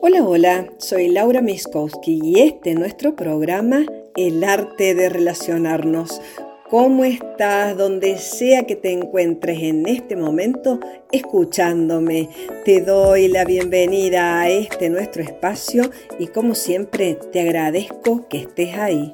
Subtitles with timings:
[0.00, 6.20] Hola, hola, soy Laura Miskowski y este es nuestro programa El arte de relacionarnos.
[6.68, 10.78] ¿Cómo estás donde sea que te encuentres en este momento
[11.10, 12.28] escuchándome?
[12.64, 18.76] Te doy la bienvenida a este nuestro espacio y como siempre te agradezco que estés
[18.76, 19.12] ahí.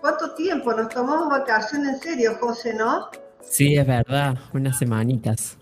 [0.00, 0.72] ¿Cuánto tiempo?
[0.72, 3.10] Nos tomamos vacaciones en serio, José, ¿no?
[3.50, 5.58] Sí, es verdad, unas semanitas.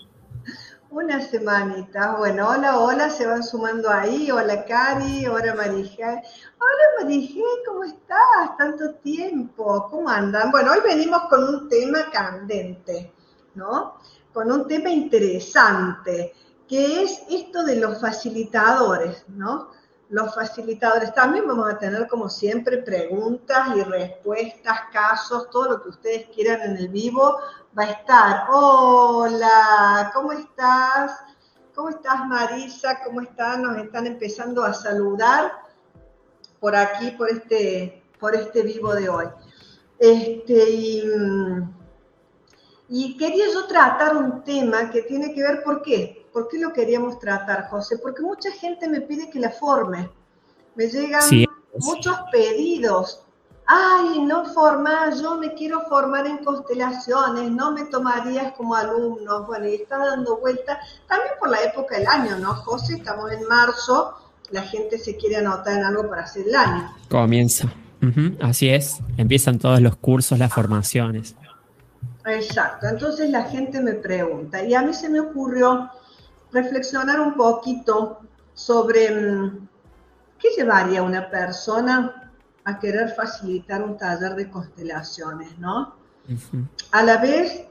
[0.90, 2.16] Una semanita.
[2.16, 4.30] Bueno, hola, hola, se van sumando ahí.
[4.30, 5.26] Hola, Cari.
[5.26, 6.22] Hola, Marija.
[6.58, 8.56] Hola, Marija, ¿cómo estás?
[8.58, 9.88] Tanto tiempo.
[9.90, 10.50] ¿Cómo andan?
[10.50, 13.12] Bueno, hoy venimos con un tema candente,
[13.54, 13.98] ¿no?
[14.32, 16.34] Con un tema interesante,
[16.66, 19.68] que es esto de los facilitadores, ¿no?
[20.08, 21.12] Los facilitadores.
[21.14, 26.62] También vamos a tener, como siempre, preguntas y respuestas, casos, todo lo que ustedes quieran
[26.62, 27.38] en el vivo
[27.76, 28.46] va a estar.
[28.50, 31.18] Hola, ¿cómo estás?
[31.74, 33.00] ¿Cómo estás Marisa?
[33.04, 33.62] ¿Cómo están?
[33.62, 35.52] Nos están empezando a saludar
[36.60, 39.26] por aquí, por este, por este vivo de hoy.
[39.98, 41.02] Este, y,
[42.88, 46.25] y quería yo tratar un tema que tiene que ver, ¿por qué?
[46.36, 47.96] ¿Por qué lo queríamos tratar, José?
[47.96, 50.10] Porque mucha gente me pide que la forme.
[50.74, 51.22] Me llegan
[51.78, 53.22] muchos pedidos
[53.64, 59.44] ay, no formar, yo me quiero formar en constelaciones, no me tomarías como alumno.
[59.46, 60.78] Bueno, y está dando vuelta
[61.08, 62.96] también por la época del año, ¿no, José?
[62.96, 64.18] Estamos en marzo,
[64.50, 66.94] la gente se quiere anotar en algo para hacer el año.
[67.08, 67.72] Comienza.
[68.42, 71.34] Así es, empiezan todos los cursos, las formaciones.
[72.26, 75.90] Exacto, entonces la gente me pregunta, y a mí se me ocurrió
[76.52, 78.20] reflexionar un poquito
[78.54, 79.68] sobre mm,
[80.38, 82.32] qué llevaría una persona
[82.64, 85.94] a querer facilitar un taller de constelaciones, ¿no?
[86.90, 87.64] A la vez,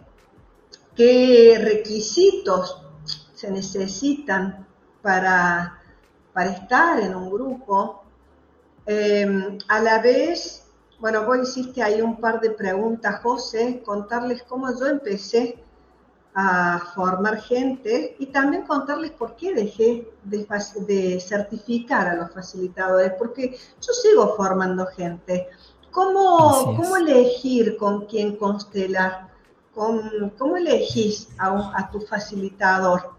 [0.96, 2.82] ¿qué requisitos
[3.34, 4.66] se necesitan
[5.02, 5.82] para,
[6.32, 8.06] para estar en un grupo?
[8.86, 10.64] Em, a la vez,
[11.00, 15.62] bueno, vos hiciste ahí un par de preguntas, José, contarles cómo yo empecé
[16.38, 23.58] a formar gente y también contarles por qué dejé de, certificar a los facilitadores, porque
[23.82, 25.48] yo sigo formando gente.
[25.92, 29.30] ¿Cómo, cómo elegir con quién constelar?
[29.74, 33.16] ¿Cómo elegís a, a tu facilitador?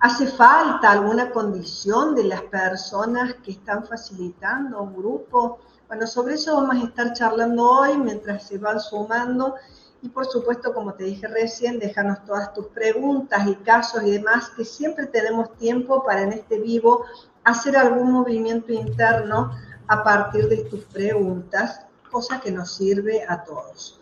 [0.00, 5.58] ¿Hace falta alguna condición de las personas que están facilitando un grupo?
[5.88, 9.54] Bueno, sobre eso vamos a estar charlando hoy mientras se van sumando
[10.00, 14.50] y por supuesto, como te dije recién, déjanos todas tus preguntas y casos y demás,
[14.56, 17.04] que siempre tenemos tiempo para en este vivo
[17.42, 19.50] hacer algún movimiento interno
[19.88, 24.00] a partir de tus preguntas, cosa que nos sirve a todos.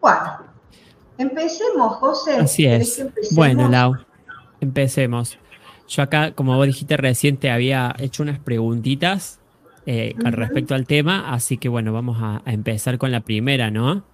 [0.00, 0.38] Bueno,
[1.18, 2.36] empecemos, José.
[2.36, 3.04] Así es.
[3.32, 3.96] Bueno, Lau,
[4.60, 5.38] empecemos.
[5.86, 9.38] Yo acá, como vos dijiste recién, te había hecho unas preguntitas
[9.84, 14.04] eh, respecto al tema, así que bueno, vamos a empezar con la primera, ¿no?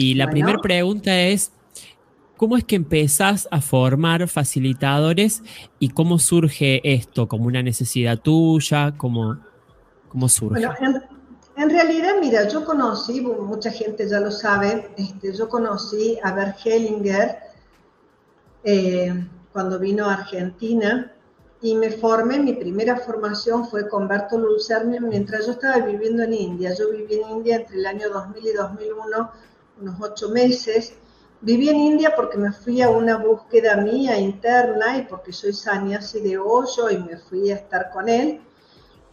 [0.00, 1.50] Y la primera pregunta es,
[2.36, 5.42] ¿cómo es que empezás a formar facilitadores
[5.80, 7.26] y cómo surge esto?
[7.26, 8.94] ¿Como una necesidad tuya?
[8.96, 9.40] ¿Cómo,
[10.08, 10.64] cómo surge?
[10.64, 11.02] Bueno,
[11.56, 16.64] en, realidad, mira, yo conocí, mucha gente ya lo sabe, este, yo conocí a Bert
[16.64, 17.36] Hellinger
[18.62, 21.12] eh, cuando vino a Argentina
[21.60, 26.34] y me formé, mi primera formación fue con Berto Lucerni mientras yo estaba viviendo en
[26.34, 26.72] India.
[26.78, 29.30] Yo viví en India entre el año 2000 y 2001
[29.80, 30.94] unos ocho meses.
[31.40, 36.20] Viví en India porque me fui a una búsqueda mía interna y porque soy sanyasi
[36.20, 38.40] de hoyo y me fui a estar con él.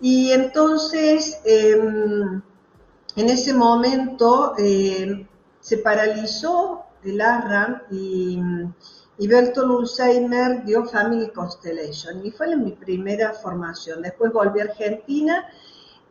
[0.02, 2.42] Y entonces, em,
[3.16, 5.28] en ese momento, em,
[5.60, 8.40] se paralizó el ARRAM y,
[9.18, 14.02] y Bertolt Ulsheimer dio Family Constellation y fue mi primera formación.
[14.02, 15.46] Después volví a Argentina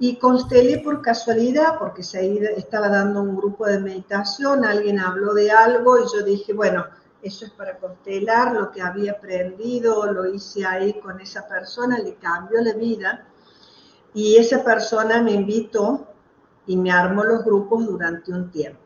[0.06, 5.50] y constelé por casualidad, porque se estaba dando un grupo de meditación, alguien habló de
[5.50, 6.84] algo y yo dije, bueno,
[7.23, 12.17] eso es para constelar, lo que había aprendido, lo hice ahí con esa persona, le
[12.17, 13.26] cambió la vida.
[14.12, 16.06] Y esa persona me invitó
[16.67, 18.81] y me armó los grupos durante un tiempo.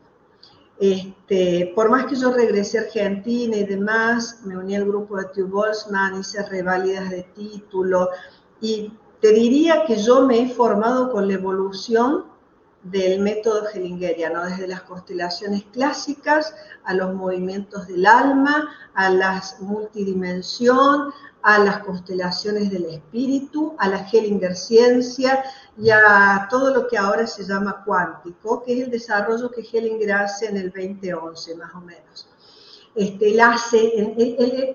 [0.79, 5.25] Este, por más que yo regresé a Argentina y demás, me uní al grupo de
[5.33, 8.07] Tio Boltzmann, hice reválidas de título
[8.61, 12.25] y te diría que yo me he formado con la evolución
[12.83, 16.55] del método hellingeriano, desde las constelaciones clásicas
[16.85, 21.11] a los movimientos del alma, a la multidimensión,
[21.41, 25.43] a las constelaciones del espíritu, a la Hellinger ciencia
[25.77, 30.13] y a todo lo que ahora se llama cuántico, que es el desarrollo que Hellinger
[30.13, 32.27] hace en el 2011 más o menos.
[32.99, 34.13] Este, él, hace,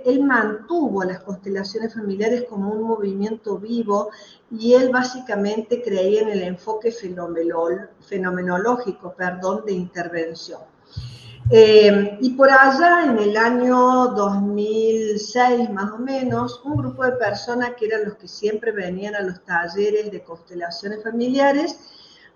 [0.06, 4.08] él, mantuvo las constelaciones familiares como un movimiento vivo
[4.50, 10.62] y él básicamente creía en el enfoque fenomenológico perdón, de intervención.
[11.50, 17.72] Eh, y por allá, en el año 2006 más o menos, un grupo de personas
[17.78, 21.78] que eran los que siempre venían a los talleres de constelaciones familiares,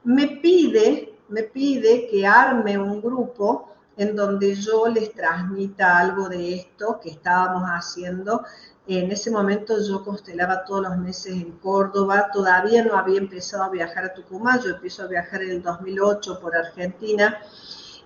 [0.05, 6.55] me pide, me pide que arme un grupo en donde yo les transmita algo de
[6.55, 8.45] esto que estábamos haciendo.
[8.87, 13.69] En ese momento yo constelaba todos los meses en Córdoba, todavía no había empezado a
[13.69, 17.39] viajar a Tucumán, yo empiezo a viajar en el 2008 por Argentina.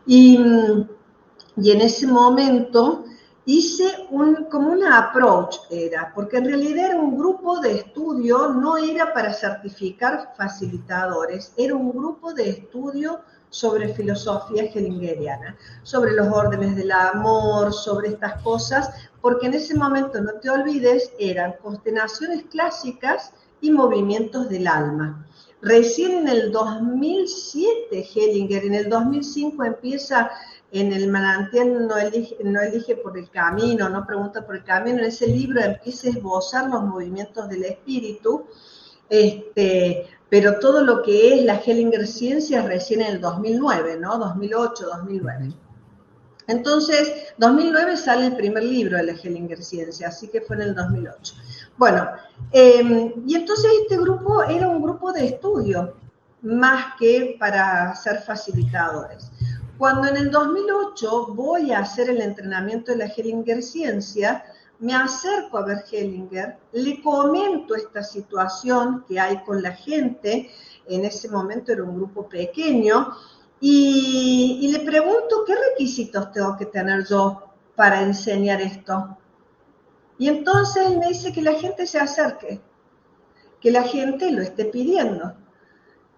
[0.07, 0.41] Y,
[1.57, 3.05] y en ese momento
[3.45, 8.79] hice un, como una approach, era, porque en realidad era un grupo de estudio, no
[8.79, 13.21] era para certificar facilitadores, era un grupo de estudio
[13.53, 18.91] sobre filosofía hellingeriana, sobre los órdenes del amor, sobre estas cosas,
[19.21, 25.27] porque en ese momento, no te olvides, eran constelaciones clásicas y movimientos del alma.
[25.61, 30.31] Recién en el 2007 Hellinger, en el 2005 empieza
[30.73, 34.99] en el manantial no elige, no elige por el camino, no pregunta por el camino,
[35.01, 38.47] en ese libro empieza a esbozar los movimientos del espíritu,
[39.11, 44.17] este, pero todo lo que es la Hellinger Ciencia recién en el 2009, ¿no?
[44.17, 45.53] 2008, 2009.
[46.47, 50.75] Entonces, 2009 sale el primer libro de la Hellinger Ciencia, así que fue en el
[50.75, 51.35] 2008.
[51.77, 52.09] Bueno,
[52.51, 55.97] em, y entonces este grupo era un grupo de estudio,
[56.41, 59.31] más que para ser facilitadores.
[59.77, 64.43] Cuando en el 2008 voy a hacer el entrenamiento de la Hellinger Ciencia,
[64.83, 70.51] me acerco a ver Hellinger, le comento esta situación que hay con la gente,
[70.89, 73.13] en ese momento era un grupo pequeño,
[73.61, 77.43] y, le pregunto qué requisitos tengo que tener yo
[77.77, 79.17] para enseñar esto.
[80.19, 82.61] Y entonces él me dice que la gente se acerque,
[83.61, 85.33] que la gente lo esté pidiendo.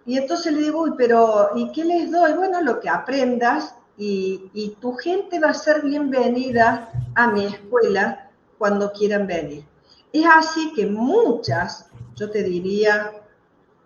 [0.06, 2.32] Y entonces le digo, pero ¿y qué les doy?
[2.32, 8.23] Bueno, lo que aprendas y tu gente va a ser bienvenida a mi escuela
[8.64, 9.62] cuando quieran venir.
[10.10, 13.12] Es así que muchas, yo te diría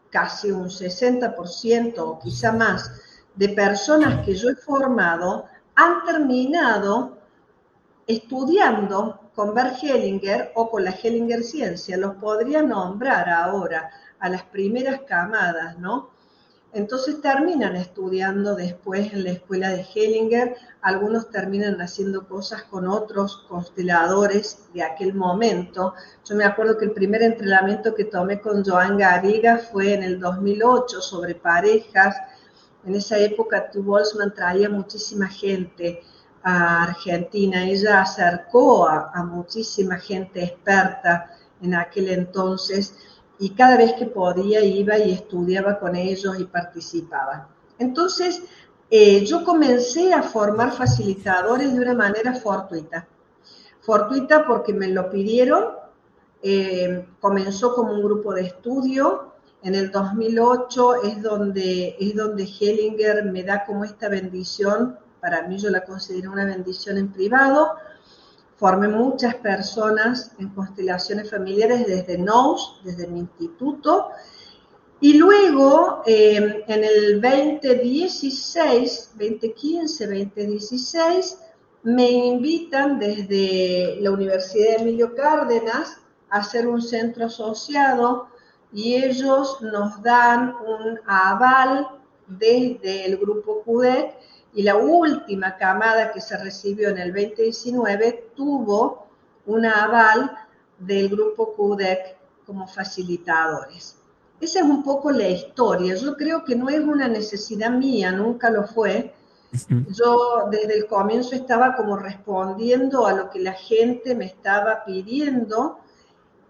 [0.08, 2.92] casi un 60% o quizá más,
[3.34, 7.18] de personas que yo he formado han terminado
[8.06, 11.96] estudiando con Bert Hellinger o con la Hellinger Ciencia.
[11.96, 13.90] Los podría nombrar ahora
[14.20, 16.10] a las primeras camadas, ¿no?
[16.72, 23.46] Entonces terminan estudiando después en la escuela de Hellinger, algunos terminan haciendo cosas con otros
[23.48, 25.94] consteladores de aquel momento.
[26.26, 30.20] Yo me acuerdo que el primer entrenamiento que tomé con Joan Garriga fue en el
[30.20, 32.16] 2008 sobre parejas.
[32.84, 36.02] En esa época Tu Boltzmann traía muchísima gente
[36.42, 37.64] a Argentina.
[37.64, 41.30] Ella acercó a, a muchísima gente experta
[41.62, 42.94] en aquel entonces
[43.38, 47.48] y cada vez que podía iba y estudiaba con ellos y participaba.
[47.78, 48.42] Entonces,
[48.90, 53.06] eh, yo comencé a formar facilitadores de una manera fortuita.
[53.80, 55.66] Fortuita porque me lo pidieron,
[56.42, 59.32] eh, comenzó como un grupo de estudio,
[59.62, 65.58] en el 2008 es donde, es donde Hellinger me da como esta bendición, para mí
[65.58, 67.74] yo la considero una bendición en privado,
[68.58, 74.08] formé muchas personas en constelaciones familiares desde NOS, desde mi instituto.
[75.00, 81.38] Y luego, eh, en el 2016, 2015, 2016,
[81.84, 85.98] me invitan desde la Universidad de Emilio Cárdenas
[86.28, 88.26] a hacer un centro asociado
[88.72, 91.86] y ellos nos dan un aval
[92.26, 94.16] desde el grupo CUDEC
[94.58, 99.06] y la última camada que se recibió en el 2019 tuvo
[99.46, 100.32] una aval
[100.80, 103.98] del grupo CUDEC como facilitadores.
[104.40, 105.94] Esa es un poco la historia.
[105.94, 109.14] Yo creo que no es una necesidad mía, nunca lo fue.
[109.96, 115.78] Yo desde el comienzo estaba como respondiendo a lo que la gente me estaba pidiendo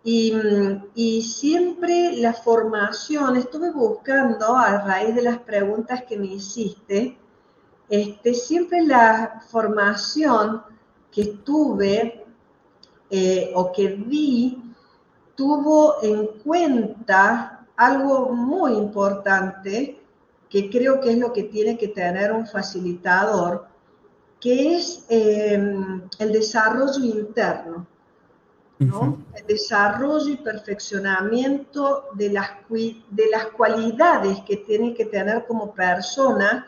[0.03, 0.33] y,
[0.95, 7.19] y, siempre la formación, estuve buscando a raíz de las preguntas que me hiciste,
[7.89, 10.63] este, siempre la formación
[11.11, 12.25] que tuve
[13.11, 14.63] eh, o que vi
[15.35, 20.01] tuvo en cuenta algo muy importante
[20.49, 23.67] que creo que es lo que tiene que tener un facilitador,
[24.41, 27.87] que es em, el desarrollo interno,
[28.81, 36.67] el desarrollo y perfeccionamiento de las, de las cualidades que tiene que tener como persona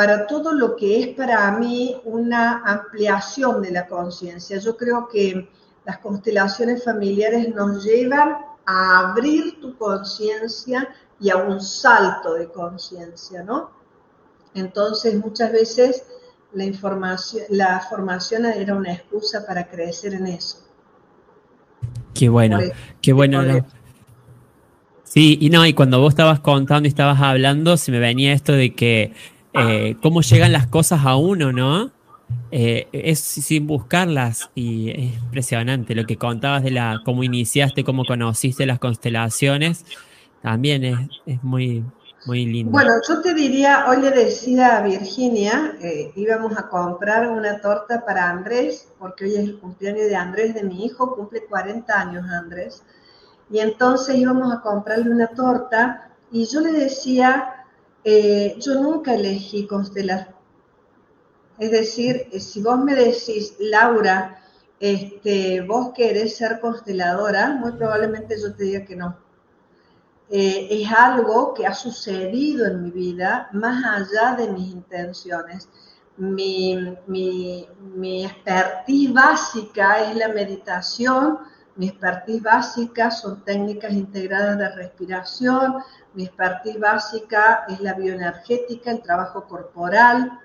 [0.00, 4.58] para todo lo que es para mí una ampliación de la conciencia.
[4.58, 5.46] Yo creo que
[5.84, 10.88] las constelaciones familiares nos llevan a abrir tu conciencia
[11.20, 13.72] y a un salto de conciencia, ¿no?
[14.54, 16.02] Entonces, muchas veces
[16.54, 20.66] la información, la formación era una excusa para crecer en eso.
[22.14, 22.58] Qué bueno,
[23.02, 23.42] qué bueno.
[25.04, 28.52] Sí, y no, y cuando vos estabas contando y estabas hablando, se me venía esto
[28.52, 29.12] de que
[29.54, 31.90] eh, cómo llegan las cosas a uno, ¿no?
[32.52, 38.04] Eh, es sin buscarlas y es impresionante lo que contabas de la cómo iniciaste, cómo
[38.04, 39.84] conociste las constelaciones,
[40.42, 41.84] también es, es muy,
[42.26, 42.72] muy lindo.
[42.72, 48.04] Bueno, yo te diría, hoy le decía a Virginia, eh, íbamos a comprar una torta
[48.04, 52.24] para Andrés, porque hoy es el cumpleaños de Andrés, de mi hijo, cumple 40 años
[52.28, 52.82] Andrés,
[53.50, 57.59] y entonces íbamos a comprarle una torta y yo le decía,
[58.04, 60.34] eh, yo nunca elegí constelar.
[61.58, 64.42] Es decir, eh, si vos me decís, Laura,
[64.78, 69.30] este, vos querés ser consteladora, muy probablemente yo te diga que no
[70.32, 75.68] eh, es algo que ha sucedido en mi vida más allá de mis intenciones.
[76.16, 76.76] Mi,
[77.08, 77.66] mi,
[77.96, 81.38] mi expertise básica es la meditación,
[81.76, 85.76] mi expertise básica son técnicas integradas de respiración,
[86.14, 90.40] mi expertise básica es la bioenergética, el trabajo corporal.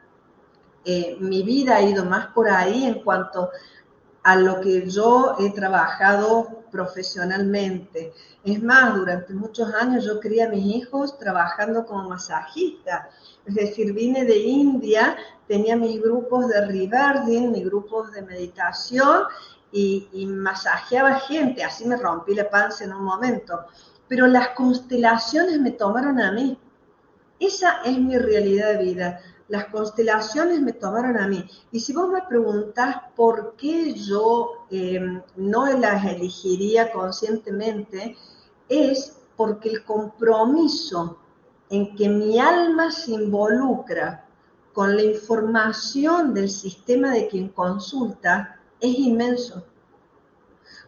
[0.84, 3.50] Eh, mi vida ha ido más por ahí en cuanto
[4.26, 8.12] a lo que yo he trabajado profesionalmente.
[8.44, 13.10] Es más, durante muchos años yo crié a mis hijos trabajando como masajista.
[13.46, 15.16] Es decir, vine de India,
[15.48, 19.26] tenía mis grupos de reverding, mis grupos de meditación
[19.76, 21.64] y, masajeaba gente.
[21.64, 23.66] Así me rompí la panza en un momento.
[24.08, 26.58] Pero las constelaciones me tomaron a mí.
[27.40, 31.46] Esa es mi realidad de vida las constelaciones me tomaron a mí.
[31.72, 38.18] Y si vos me preguntás por qué yo eh, no las elegiría conscientemente,
[38.68, 41.18] es porque el compromiso
[41.70, 44.26] en que mi alma se involucra
[44.74, 48.60] con la información del sistema de quien consulta
[48.92, 49.66] es inmenso.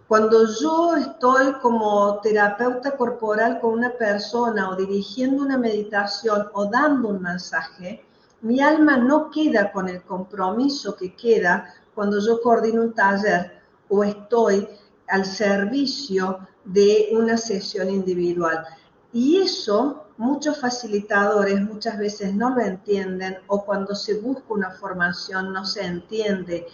[0.08, 7.10] Cuando yo estoy como terapeuta corporal con una persona o dirigiendo una meditación o dando
[7.10, 8.06] un mensaje,
[8.42, 14.04] mi alma no queda con el compromiso que queda cuando yo coordino un taller o
[14.04, 14.68] estoy
[15.08, 18.64] al servicio de una sesión individual.
[19.12, 25.54] Y eso muchos facilitadores muchas veces no lo entienden o cuando se busca una formación
[25.54, 26.68] no se entiende.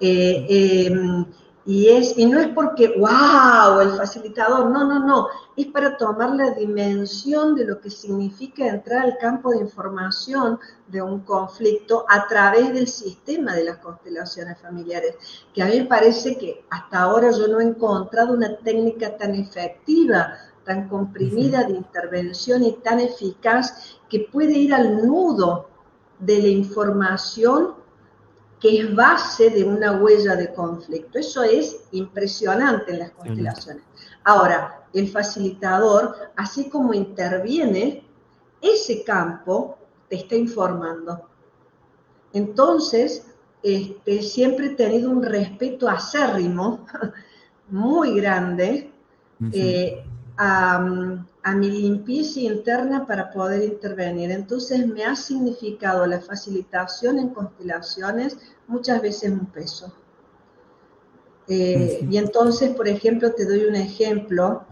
[0.00, 1.26] Eh, em,
[1.66, 6.30] y, es, y no es porque, wow, el facilitador, no, no, no, es para tomar
[6.30, 12.26] la dimensión de lo que significa entrar al campo de información de un conflicto a
[12.26, 15.16] través del sistema de las constelaciones familiares,
[15.54, 19.34] que a mí me parece que hasta ahora yo no he encontrado una técnica tan
[19.34, 20.32] efectiva,
[20.64, 25.68] tan comprimida de intervención y tan eficaz que puede ir al nudo
[26.18, 27.79] de la información
[28.60, 31.18] que es base de una huella de conflicto.
[31.18, 33.82] Eso es impresionante en las constelaciones.
[34.24, 38.04] Ahora, el facilitador, así como interviene,
[38.60, 41.26] ese campo te está informando.
[42.32, 43.26] Entonces,
[43.62, 46.86] este, siempre he tenido un respeto acérrimo,
[47.68, 48.92] muy grande,
[49.52, 50.04] eh,
[50.42, 54.30] a, a, mi limpieza interna para poder intervenir.
[54.30, 59.92] Entonces, me ha significado la facilitación en constelaciones muchas veces un peso.
[61.46, 64.64] Eh, y entonces, por ejemplo, te doy un ejemplo.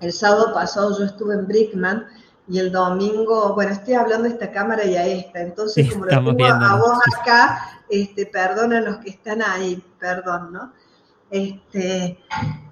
[0.00, 2.06] El sábado pasado yo estuve en Brickman
[2.46, 6.36] y el domingo, bueno, estoy hablando de esta cámara y a esta, entonces como lo
[6.36, 10.72] tengo a vos acá, este, perdona los que están ahí, perdón, ¿no?
[11.30, 12.18] Este,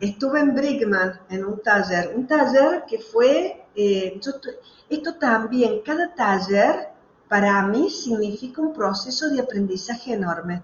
[0.00, 4.20] estuve en Brickman en un taller, un taller que fue, eh,
[4.88, 6.88] esto también, cada taller
[7.28, 10.62] para mí significa un proceso de aprendizaje enorme.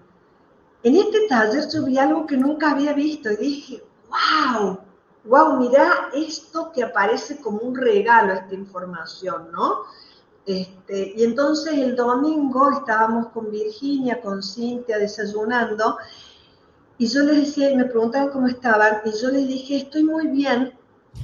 [0.83, 4.79] En este taller yo vi algo que nunca había visto y dije, wow,
[5.23, 9.83] wow, mira esto que aparece como un regalo, esta información, ¿no?
[10.45, 15.97] Este, y entonces el domingo estábamos con Virginia, con Cintia, desayunando,
[16.97, 20.73] y yo les decía, me preguntaban cómo estaban, y yo les dije, estoy muy bien,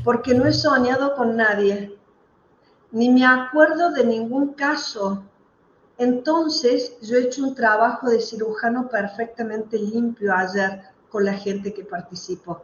[0.04, 1.98] porque no he soñado con nadie,
[2.92, 5.24] ni me acuerdo de ningún caso
[6.02, 11.84] entonces, yo he hecho un trabajo de cirujano perfectamente limpio ayer con la gente que
[11.84, 12.64] participó.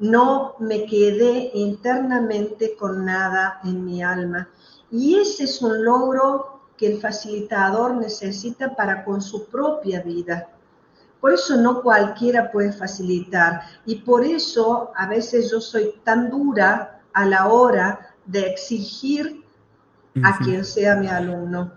[0.00, 4.48] No me quedé internamente con nada en mi alma.
[4.90, 10.48] Y ese es un logro que el facilitador necesita para con su propia vida.
[11.26, 17.00] Por eso no cualquiera puede facilitar y por eso a veces yo soy tan dura
[17.12, 19.44] a la hora de exigir
[20.22, 21.72] a quien sea mi alumno.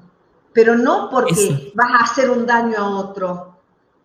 [0.53, 3.57] Pero no porque vas a hacer un daño a otro.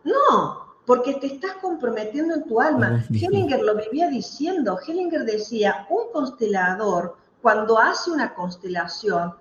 [0.02, 3.04] No, porque te estás comprometiendo en tu alma.
[3.10, 4.78] Hellinger lo vivía diciendo.
[4.80, 9.34] Hellinger decía, un constelador, cuando hace una constelación,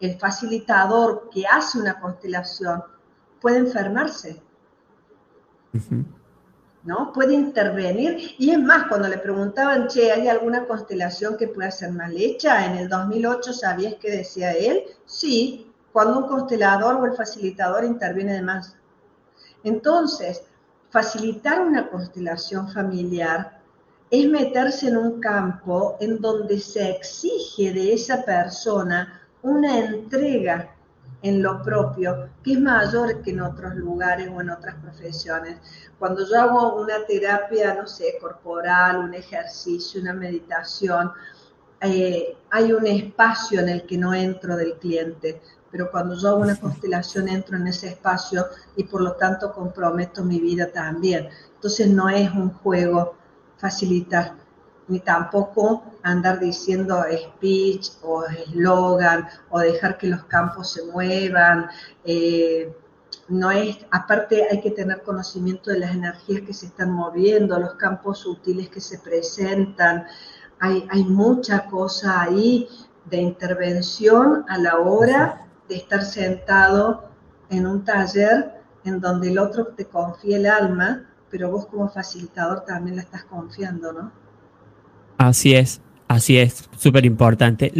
[0.00, 2.82] el facilitador que hace una constelación,
[3.42, 4.42] puede enfermarse.
[6.82, 7.12] ¿No?
[7.12, 8.34] Puede intervenir.
[8.38, 12.66] Y es más, cuando le preguntaban, che, ¿hay alguna constelación que pueda ser mal hecha?
[12.66, 14.84] En el 2008, ¿sabías qué decía él?
[15.04, 18.76] Sí, cuando un constelador o el facilitador interviene de más.
[19.64, 20.42] Entonces,
[20.90, 23.60] facilitar una constelación familiar
[24.10, 30.74] es meterse en un campo en donde se exige de esa persona una entrega
[31.22, 35.58] en lo propio, que es mayor que en otros lugares o en otras profesiones.
[35.98, 41.12] Cuando yo hago una terapia, no sé, corporal, un ejercicio, una meditación,
[41.82, 46.40] eh, hay un espacio en el que no entro del cliente, pero cuando yo hago
[46.40, 48.46] una constelación entro en ese espacio
[48.76, 51.28] y por lo tanto comprometo mi vida también.
[51.54, 53.14] Entonces no es un juego
[53.58, 54.34] facilitar
[54.88, 61.68] ni tampoco andar diciendo speech o eslogan o dejar que los campos se muevan.
[62.04, 62.74] Eh,
[63.28, 67.74] no es, aparte hay que tener conocimiento de las energías que se están moviendo, los
[67.74, 70.06] campos sutiles que se presentan.
[70.58, 72.68] Hay, hay mucha cosa ahí
[73.04, 77.10] de intervención a la hora de estar sentado
[77.48, 82.64] en un taller en donde el otro te confía el alma, pero vos como facilitador
[82.64, 84.12] también la estás confiando, ¿no?
[85.18, 87.72] Así es, así es, súper importante.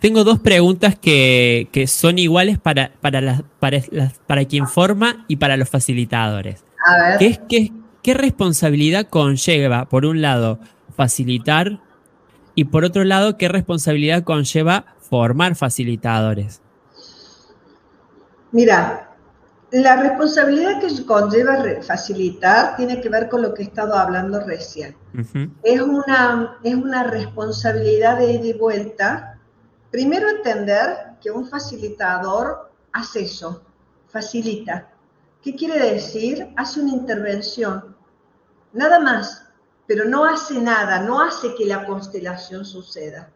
[0.00, 6.64] Tengo dos preguntas que, son iguales para, para, para, quien forma y para los facilitadores.
[6.86, 7.40] A ver.
[7.46, 7.72] ¿Qué,
[8.02, 10.58] ¿Qué responsabilidad conlleva, por un lado,
[10.96, 11.80] facilitar
[12.54, 16.62] y por otro lado, qué responsabilidad conlleva formar facilitadores?
[18.50, 19.13] Mira,
[19.74, 24.96] la responsabilidad que conlleva facilitar tiene que ver con lo que he estado hablando recién.
[25.64, 29.40] es, una, es una responsabilidad de ida y vuelta.
[29.90, 33.62] Primero entender que un facilitador hace eso,
[34.06, 34.90] facilita.
[35.42, 36.52] ¿Qué quiere decir?
[36.56, 37.96] Hace una intervención.
[38.72, 39.42] Nada más,
[39.88, 43.28] pero no hace nada, no hace que la constelación suceda.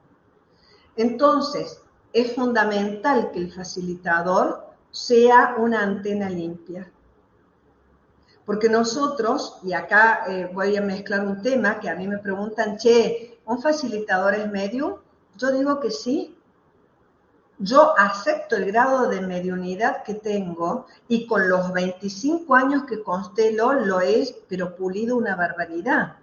[0.94, 6.90] Entonces, es fundamental que el facilitador sea una antena limpia.
[8.44, 12.79] Porque nosotros, y acá eh, voy a mezclar un tema que a mí me preguntan,
[12.79, 15.03] che, ¿un facilitador es medio?
[15.37, 16.35] Yo digo que sí.
[17.59, 23.72] Yo acepto el grado de mediunidad que tengo y con los 25 años que constelo
[23.74, 26.16] lo es, pero pulido una barbaridad,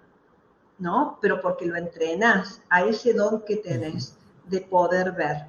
[0.78, 1.18] ¿no?
[1.20, 5.44] Pero porque lo entrenas a ese don que tenés de poder ver.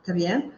[0.00, 0.54] ¿Está bien?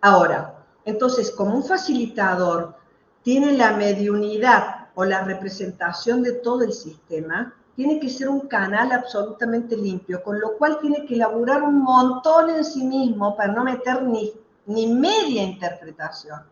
[0.00, 2.74] Ahora, entonces, como un facilitador
[3.22, 8.92] tiene la mediunidad o la representación de todo el sistema, tiene que ser un canal
[8.92, 13.64] absolutamente limpio, con lo cual tiene que elaborar un montón en sí mismo para no
[13.64, 14.32] meter ni,
[14.66, 16.42] ni media interpretación.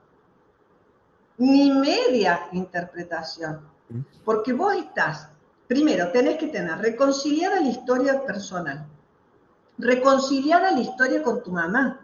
[1.39, 3.61] Ni media interpretación.
[4.25, 5.29] Porque vos estás,
[5.67, 8.87] primero, tenés que tener reconciliada la historia personal,
[9.79, 12.00] reconciliada la historia con tu mamá,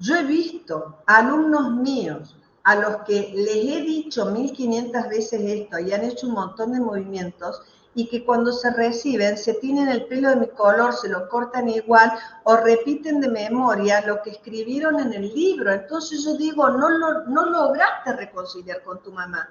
[0.00, 5.92] yo he visto alumnos míos a los que les he dicho 1500 veces esto y
[5.92, 7.62] han hecho un montón de movimientos
[7.94, 11.68] y que cuando se reciben se tienen el pelo de mi color, se lo cortan
[11.68, 12.12] igual
[12.44, 15.72] o repiten de memoria lo que escribieron en el libro.
[15.72, 19.48] Entonces yo digo, no, no lograste reconciliar con tu mamá.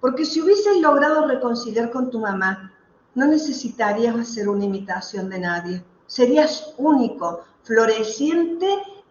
[0.00, 2.74] Porque si hubieses logrado reconciliar con tu mamá,
[3.14, 5.84] no necesitarías hacer una imitación de nadie.
[6.06, 8.66] Serías único, floreciente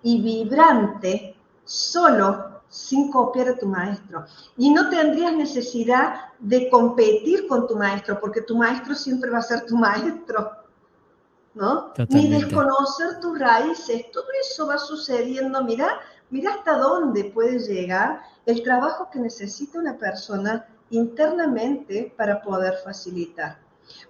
[0.08, 4.24] y vibrante solo sin copiar a tu maestro.
[4.56, 9.42] Y no tendrías necesidad de competir con tu maestro, porque tu maestro siempre va a
[9.42, 10.52] ser tu maestro.
[11.56, 11.92] ¿no?
[12.10, 18.64] Ni desconocer tus raíces, todo eso va sucediendo, mira, mira hasta dónde puede llegar el
[18.64, 23.58] trabajo que necesita una persona internamente para poder facilitar.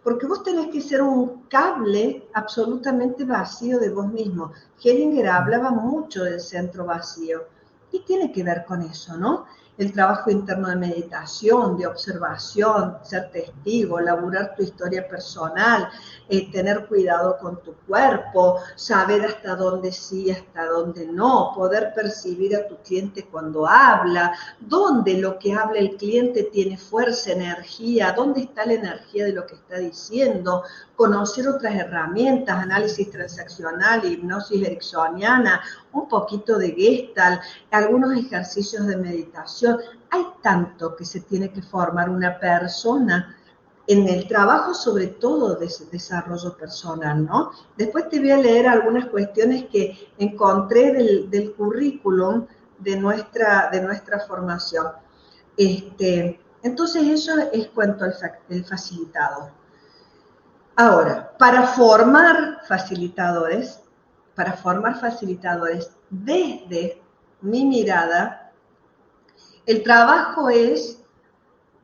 [0.04, 4.52] Porque vos tenés que ser un cable absolutamente vacío de vos mismo.
[4.84, 7.46] Hellinger hablaba mucho del centro vacío.
[7.92, 9.46] Y tiene que ver con eso, ¿no?
[9.78, 15.90] El trabajo interno de meditación, de observación, ser testigo, elaborar tu historia personal,
[16.30, 22.56] eh, tener cuidado con tu cuerpo, saber hasta dónde sí, hasta dónde no, poder percibir
[22.56, 28.42] a tu cliente cuando habla, dónde lo que habla el cliente tiene fuerza, energía, dónde
[28.42, 30.63] está la energía de lo que está diciendo,
[30.96, 35.62] conocer otras herramientas, análisis transaccional, hipnosis ericksoniana,
[36.01, 39.79] un poquito de Gestalt, algunos ejercicios de meditación.
[40.10, 43.36] Hay tanto que se tiene que formar una persona
[43.88, 47.51] en el trabajo, sobre todo de desarrollo personal, ¿no?
[47.77, 52.45] Después te voy a leer algunas cuestiones que encontré del, currículum
[52.79, 54.88] de nuestra, de nuestra formación.
[55.55, 58.13] Este, entonces, eso es cuanto al
[58.49, 59.51] el facilitador.
[60.75, 63.81] Ahora, para formar facilitadores,
[64.38, 67.02] para formar facilitadores desde
[67.41, 68.52] mi mirada,
[69.65, 71.04] el trabajo es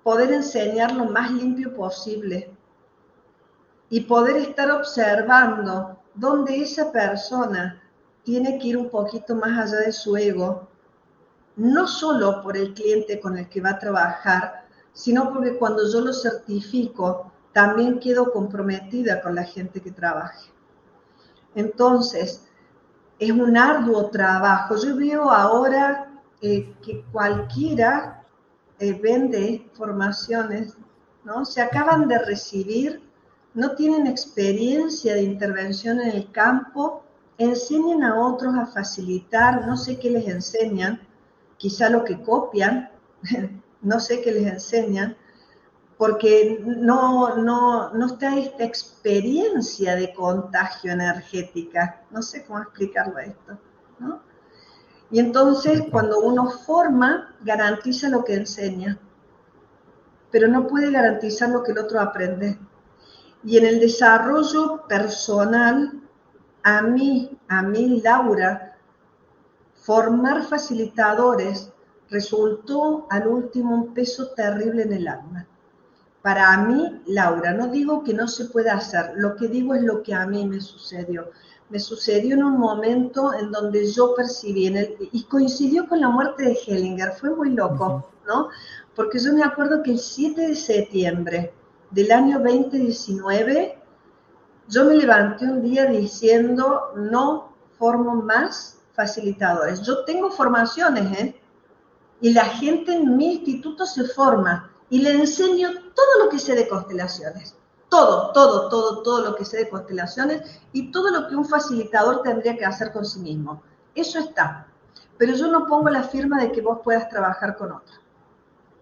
[0.04, 2.56] poder enseñar lo más limpio posible
[3.90, 7.82] y poder estar observando dónde esa persona
[8.24, 10.68] tiene que ir un poquito más allá de su ego,
[11.56, 16.02] no solo por el cliente con el que va a trabajar, sino porque cuando yo
[16.02, 20.53] lo certifico, también quedo comprometida con la gente que trabaje.
[21.56, 22.48] Entonces,
[23.20, 24.76] es un arduo trabajo.
[24.78, 26.12] Yo veo ahora
[26.42, 28.24] eh, que cualquiera
[28.80, 30.76] eh, vende formaciones,
[31.24, 31.46] ¿no?
[31.46, 33.02] Se acaban de recibir,
[33.54, 37.04] no tienen experiencia de intervención en el campo,
[37.38, 41.00] enseñan a otros a facilitar, no sé qué les enseñan,
[41.58, 42.90] quizá lo que copian,
[43.82, 45.16] no sé qué les enseñan,
[45.98, 52.02] porque no, no, no está esta experiencia de contagio energética.
[52.12, 53.58] No sé cómo explicarlo esto.
[54.00, 54.22] ¿no?
[55.12, 58.98] Y entonces cuando uno forma, garantiza lo que enseña,
[60.32, 62.58] pero no puede garantizar lo que el otro aprende.
[63.44, 66.02] Y en el desarrollo personal,
[66.64, 68.78] a mí, a mí, Laura,
[69.76, 71.72] formar facilitadores
[72.10, 75.48] resultó al último un peso terrible en el alma
[76.24, 80.02] para mí, Laura, no digo que no se pueda hacer, lo que digo es lo
[80.02, 81.30] que a mí me sucedió.
[81.70, 86.08] Me sucedió en un momento en donde yo percibí, en el, y coincidió con la
[86.08, 88.48] muerte de Hellinger, fue muy loco, ¿no?
[88.96, 91.54] Porque yo me acuerdo que el 7 de septiembre
[91.92, 93.78] del año 2019,
[94.70, 99.82] yo me levanté un día diciendo, no formo más facilitadores.
[99.82, 101.42] Yo tengo formaciones, ¿eh?
[102.22, 106.54] Y la gente en mi instituto se forma y le enseño todo lo que sé
[106.54, 107.56] de constelaciones.
[107.90, 112.22] Todo, todo, todo, todo lo que sé de constelaciones y todo lo que un facilitador
[112.22, 113.64] tendría que hacer con sí mismo.
[113.96, 114.68] Eso está.
[115.18, 117.96] Pero yo no pongo la firma de que vos puedas trabajar con otra.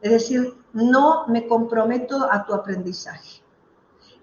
[0.02, 3.42] Es decir, no me comprometo a tu aprendizaje,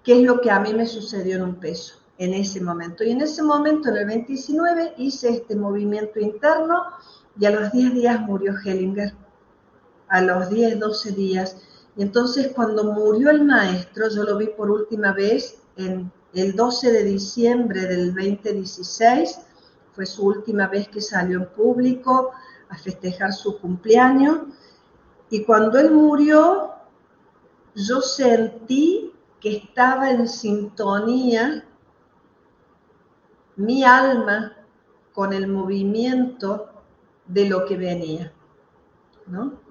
[0.05, 3.03] que es lo que a mí me sucedió en un peso en ese momento.
[3.03, 6.83] Y en ese momento, en el 29, hice este movimiento interno
[7.41, 9.15] y a los 10 días murió Hellinger.
[10.09, 11.57] A los 10, 12 días
[11.99, 16.93] y entonces cuando murió el maestro, yo lo vi por última vez en el 12
[16.93, 19.41] de diciembre del 2016,
[19.95, 22.31] fue su última vez que salió en público
[22.69, 24.43] a festejar su cumpleaños.
[25.29, 26.71] Y cuando él murió,
[27.75, 31.67] yo sentí que estaba en sintonía
[33.57, 34.57] mi alma
[35.13, 36.71] con el movimiento
[37.27, 38.33] de lo que venía,
[39.27, 39.68] ¿no?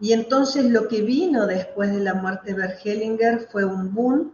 [0.00, 4.32] Y entonces lo que vino después de la muerte de Bergelinger fue un boom,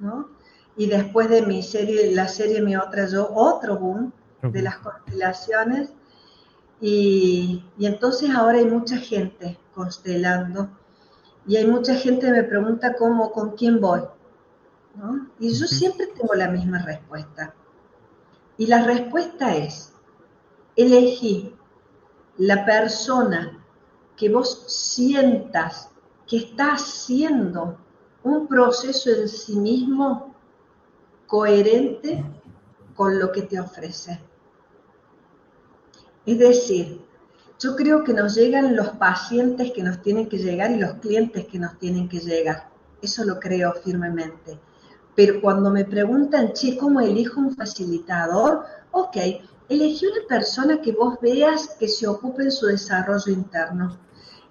[0.00, 0.28] ¿no?
[0.76, 5.92] Y después de mi serie, la serie Mi Otra Yo, otro boom de las constelaciones.
[6.80, 10.70] Y, entonces ahora hay mucha gente constelando
[11.46, 14.02] y hay mucha gente que me pregunta cómo, con quién voy.
[14.94, 15.28] ¿no?
[15.38, 17.54] Y yo siempre tengo la misma respuesta.
[18.56, 19.92] Y la respuesta es,
[20.76, 21.54] elegí
[22.36, 23.57] la persona
[24.18, 25.90] que vos sientas
[26.26, 27.78] que está haciendo
[28.24, 30.34] un proceso en sí mismo
[31.26, 32.24] coherente
[32.94, 34.20] con lo que te ofrece.
[36.26, 37.00] Es decir,
[37.60, 41.46] yo creo que nos llegan los pacientes que nos tienen que llegar y los clientes
[41.46, 42.68] que nos tienen que llegar.
[43.00, 44.58] Eso lo creo firmemente.
[45.14, 48.64] Pero cuando me preguntan, che, ¿cómo elijo un facilitador?
[48.90, 49.16] Ok,
[49.68, 54.07] elegí una persona que vos veas que se ocupe en su desarrollo interno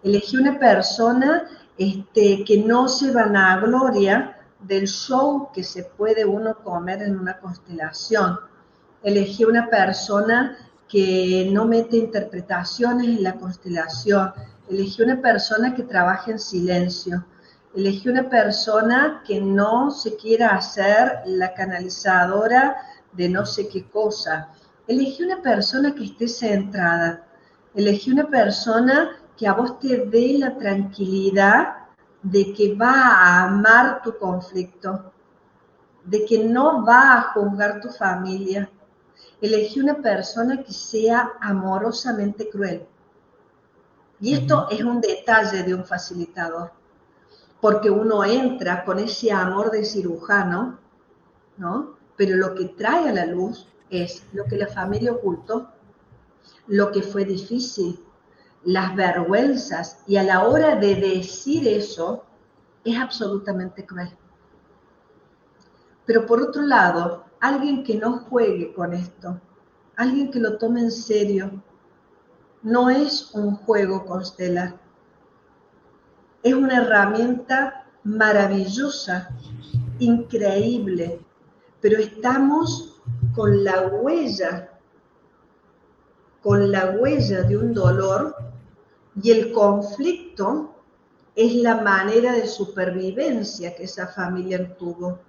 [0.07, 7.01] Elegí una persona este, que no se vanagloria del show que se puede uno comer
[7.01, 8.39] en una constelación.
[9.03, 14.31] Elegí una persona que no mete interpretaciones en la constelación.
[14.69, 17.25] Elegí una persona que trabaje en silencio.
[17.75, 22.77] Elegí una persona que no se quiera hacer la canalizadora
[23.11, 24.53] de no sé qué cosa.
[24.87, 27.25] Elegí una persona que esté centrada.
[27.75, 31.75] Elegí una persona que a vos te dé la tranquilidad
[32.23, 35.13] de que va a amar tu conflicto,
[36.03, 38.69] de que no va a juzgar tu familia.
[39.39, 42.85] Elegí una persona que sea amorosamente cruel.
[44.19, 46.71] Y esto es un detalle de un facilitador,
[47.61, 50.79] porque uno entra con ese amor de cirujano,
[51.57, 51.95] ¿no?
[52.15, 55.69] Pero lo que trae a la luz es lo que la familia ocultó,
[56.65, 58.03] lo que fue difícil,
[58.63, 62.23] las vergüenzas, y a la hora de decir eso,
[62.83, 64.09] es absolutamente cruel.
[66.05, 69.39] Pero por otro lado, alguien que no juegue con esto,
[69.95, 71.63] alguien que lo tome en serio,
[72.61, 74.79] no es un juego constelar.
[76.43, 79.29] Es una herramienta maravillosa,
[79.99, 81.19] increíble,
[81.81, 83.01] pero estamos
[83.35, 84.76] con la huella,
[86.47, 88.33] con la huella de un dolor
[89.21, 90.77] y el conflicto
[91.35, 95.19] es la manera de supervivencia que esa familia tuvo.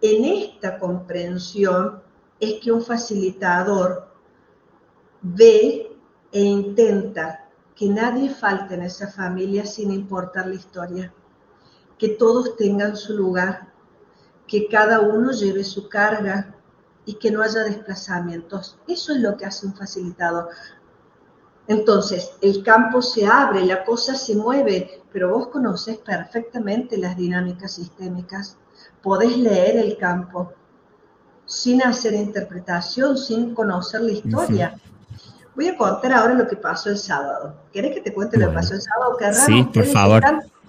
[0.00, 2.02] En esta comprensión
[2.40, 4.08] es que un facilitador
[5.20, 5.94] ve
[6.32, 11.12] e intenta que nadie falte en esa familia sin importar la historia,
[11.98, 13.70] que todos tengan su lugar,
[14.46, 16.55] que cada uno lleve su carga
[17.06, 18.78] y que no haya desplazamientos.
[18.86, 20.50] Eso es lo que hace un facilitador.
[21.68, 27.72] Entonces, el campo se abre, la cosa se mueve, pero vos conoces perfectamente las dinámicas
[27.72, 28.58] sistémicas.
[29.02, 30.52] Podés leer el campo
[31.44, 34.80] sin hacer interpretación, sin conocer la historia.
[35.54, 37.56] Voy a contar ahora lo que pasó el sábado.
[37.72, 39.16] ¿Querés que te cuente lo que pasó el sábado?
[39.16, 40.22] Qué Sí, por favor.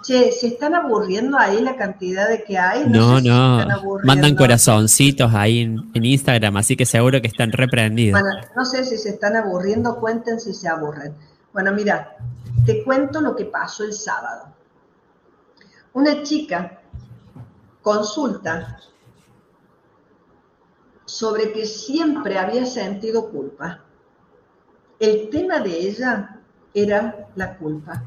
[0.08, 2.88] Che, se están aburriendo ahí la cantidad de que hay.
[2.88, 3.68] No, no.
[4.04, 8.22] Mandan corazoncitos ahí en, Instagram, así que seguro que están reprendidos.
[8.22, 11.14] Bueno, no sé si se están aburriendo, cuenten si se aburren.
[11.52, 12.16] Bueno, mira,
[12.66, 14.54] te cuento lo que pasó el sábado.
[15.94, 16.80] Una chica
[17.82, 18.80] consulta
[21.04, 23.84] sobre que siempre había sentido culpa.
[25.00, 26.40] El tema de ella
[26.74, 28.04] era la culpa.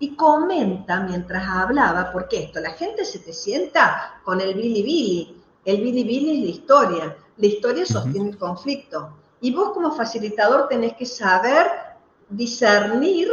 [0.00, 5.42] Y comenta mientras hablaba, porque esto, la gente se te sienta con el Billy Billy.
[5.64, 7.16] El Billy Billy es la historia.
[7.36, 9.16] La historia sostiene el conflicto.
[9.42, 11.66] Y vos como facilitador tenés que saber
[12.30, 13.28] discernir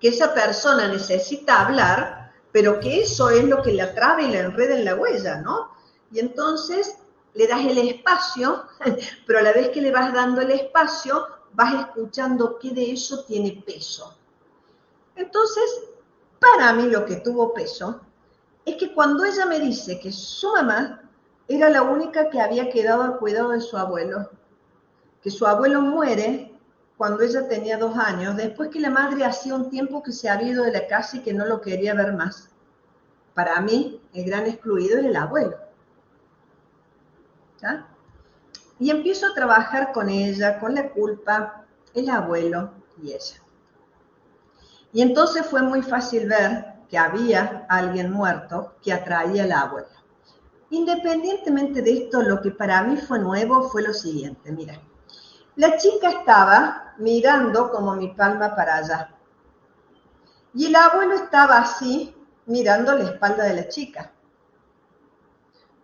[0.00, 4.40] que esa persona necesita hablar, pero que eso es lo que la traba y la
[4.40, 5.70] enreda en la huella, ¿no?
[6.10, 6.96] Y entonces
[7.34, 8.64] le das el espacio,
[9.26, 13.24] pero a la vez que le vas dando el espacio, vas escuchando qué de eso
[13.24, 14.17] tiene peso.
[15.18, 15.64] Entonces,
[16.38, 18.00] para mí lo que tuvo peso
[18.64, 21.10] es que cuando ella me dice que su mamá
[21.48, 24.30] era la única que había quedado al cuidado de su abuelo,
[25.20, 26.54] que su abuelo muere
[26.96, 30.52] cuando ella tenía dos años, después que la madre hacía un tiempo que se había
[30.52, 32.50] ido de la casa y que no lo quería ver más.
[33.34, 35.56] Para mí, el gran excluido era el abuelo.
[38.78, 42.70] Y empiezo a trabajar con ella, con la culpa, el abuelo
[43.02, 43.42] y ella.
[44.92, 49.88] Y entonces fue muy fácil ver que había alguien muerto que atraía al abuelo.
[50.70, 54.78] Independientemente de esto, lo que para mí fue nuevo fue lo siguiente, mira.
[55.56, 59.14] La chica estaba mirando como mi palma para allá.
[60.54, 62.14] Y el abuelo estaba así,
[62.46, 64.12] mirando la espalda de la chica.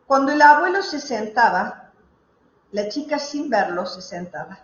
[0.07, 1.93] Cuando el abuelo se sentaba,
[2.73, 4.59] la chica sin verlo se sentaba.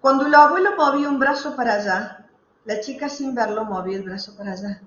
[0.00, 2.21] Cuando el abuelo movía un brazo para allá,
[2.64, 4.82] la chica sin verlo movía el brazo para allá.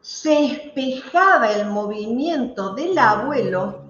[0.00, 3.82] Se espejaba el movimiento del abuelo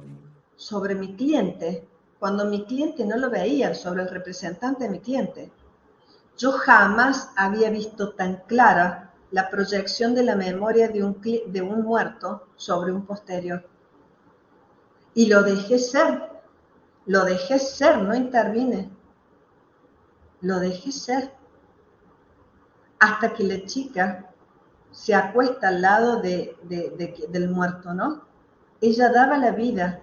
[0.56, 1.86] sobre mi cliente
[2.18, 5.52] cuando mi cliente no lo veía, sobre el representante de mi cliente.
[6.36, 11.82] Yo jamás había visto tan clara la proyección de la memoria de un, de un
[11.82, 13.68] muerto sobre un posterior.
[15.14, 16.28] Y lo dejé ser,
[17.06, 18.90] lo dejé ser, no intervine.
[20.40, 21.38] Lo dejé ser.
[22.98, 24.30] Hasta que la chica
[24.90, 26.56] se acuesta al lado de,
[27.28, 28.22] del muerto, ¿no?
[28.80, 30.00] Ella daba la vida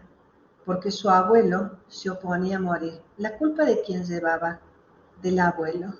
[0.65, 3.01] porque su abuelo se oponía a morir.
[3.17, 4.59] ¿La culpa de quién llevaba?
[5.21, 5.93] Del abuelo.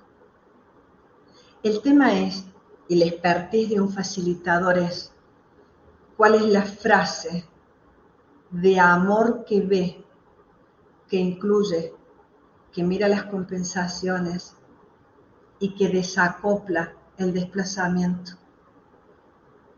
[1.62, 2.44] El tema es,
[2.88, 5.12] y la expertise de un facilitador es,
[6.16, 7.44] ¿cuál es la frase
[8.50, 10.04] de amor que ve,
[11.08, 11.94] que incluye,
[12.72, 14.54] que mira las compensaciones
[15.58, 18.32] y que desacopla el desplazamiento.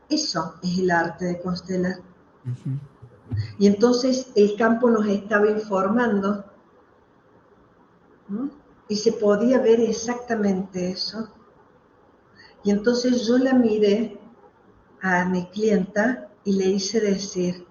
[0.08, 2.00] Eso es el arte de constelar.
[3.58, 6.44] Y entonces el campo nos estaba informando
[8.88, 11.28] y se podía ver exactamente eso.
[12.64, 14.18] Y entonces yo la miré
[15.00, 17.66] a mi clienta y le hice decir,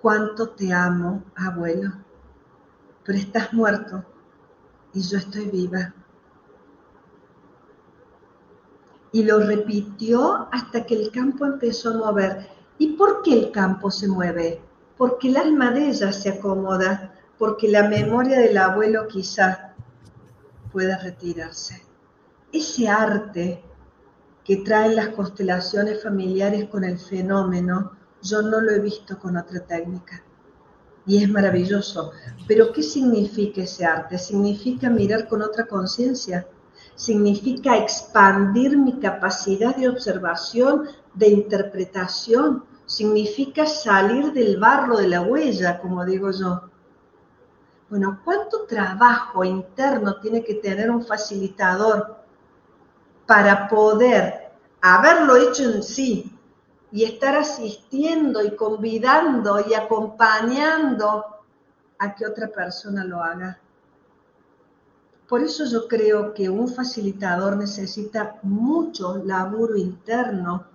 [0.00, 1.90] cuánto te amo, abuelo,
[3.04, 4.04] pero estás muerto
[4.92, 5.94] y yo estoy viva.
[9.14, 12.48] Y lo repitió hasta que el campo empezó a mover.
[12.78, 14.60] ¿Y por qué el campo se mueve?
[14.98, 19.72] Porque el alma de ella se acomoda, porque la memoria del abuelo quizá
[20.72, 21.82] pueda retirarse.
[22.52, 23.62] Ese arte
[24.44, 29.60] que traen las constelaciones familiares con el fenómeno, yo no lo he visto con otra
[29.60, 30.24] técnica.
[31.06, 32.10] Y es maravilloso.
[32.48, 34.18] Pero ¿qué significa ese arte?
[34.18, 36.48] Significa mirar con otra conciencia.
[36.94, 42.64] Significa expandir mi capacidad de observación, de interpretación.
[42.86, 46.70] Significa salir del barro de la huella, como digo yo.
[47.90, 52.16] Bueno, ¿cuánto trabajo interno tiene que tener un facilitador
[53.26, 56.38] para poder haberlo hecho en sí
[56.92, 61.24] y estar asistiendo y convidando y acompañando
[61.98, 63.58] a que otra persona lo haga.
[65.28, 70.66] Por eso yo creo que un facilitador necesita mucho laburo interno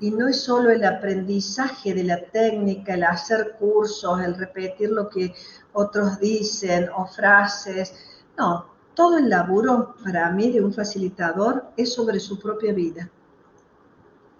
[0.00, 5.08] y no es solo el aprendizaje de la técnica, el hacer cursos, el repetir lo
[5.08, 5.32] que
[5.72, 7.94] otros dicen o frases.
[8.36, 13.08] No, todo el laburo para mí de un facilitador es sobre su propia vida.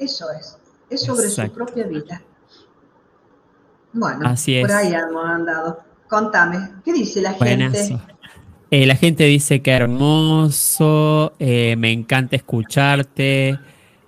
[0.01, 0.59] Eso es,
[0.90, 2.21] es sobre su propia vida.
[3.93, 5.79] Bueno, Así por ahí hemos andado.
[6.09, 8.01] Contame, ¿qué dice la gente?
[8.77, 13.57] Eh, la gente dice que hermoso, eh, me encanta escucharte,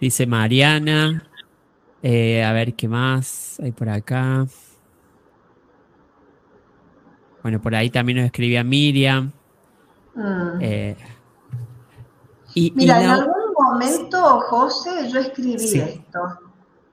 [0.00, 1.22] dice Mariana.
[2.02, 4.44] Eh, a ver qué más hay por acá.
[7.44, 9.30] Bueno, por ahí también nos escribía Miriam.
[10.16, 10.58] Mm.
[10.60, 10.96] Eh,
[12.74, 16.40] Mira, en algún momento, José, yo escribí esto.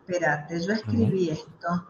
[0.05, 1.87] Espérate, yo escribí esto.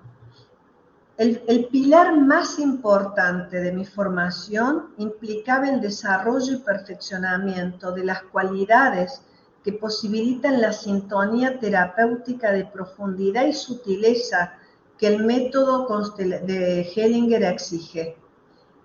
[1.16, 9.22] El, pilar más importante de mi formación implicaba el desarrollo y perfeccionamiento de las cualidades
[9.64, 14.54] que posibilitan la sintonía terapéutica de profundidad y sutileza
[14.98, 18.18] que el método de Hellinger exige.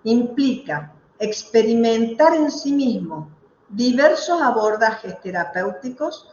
[0.03, 3.27] Implica experimentar en sí mismo
[3.69, 6.27] diversos abordajes terapéuticos,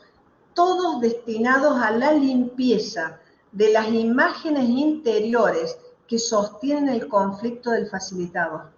[0.53, 3.19] todos destinados a la limpieza
[3.51, 8.71] de las imágenes interiores que sostienen el conflicto del facilitador.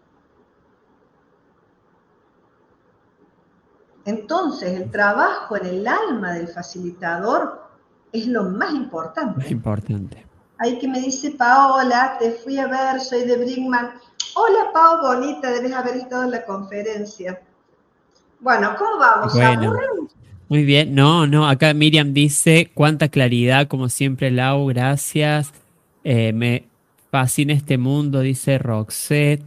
[4.04, 7.68] Entonces, el trabajo en el alma del facilitador
[8.10, 9.36] es lo más importante.
[9.38, 10.24] Más importante.
[10.58, 13.90] Ahí que me dice Paola, te fui a ver, soy de Brinkman.
[14.34, 17.40] Hola Pau, bonita, debes haber estado en la conferencia.
[18.40, 19.34] Bueno, ¿cómo vamos?
[19.34, 19.74] Bueno,
[20.48, 25.52] muy bien, no, no, acá Miriam dice, cuánta claridad, como siempre, Lau, gracias.
[26.04, 26.67] Eh, me
[27.11, 29.44] fascina este mundo, dice Roxette.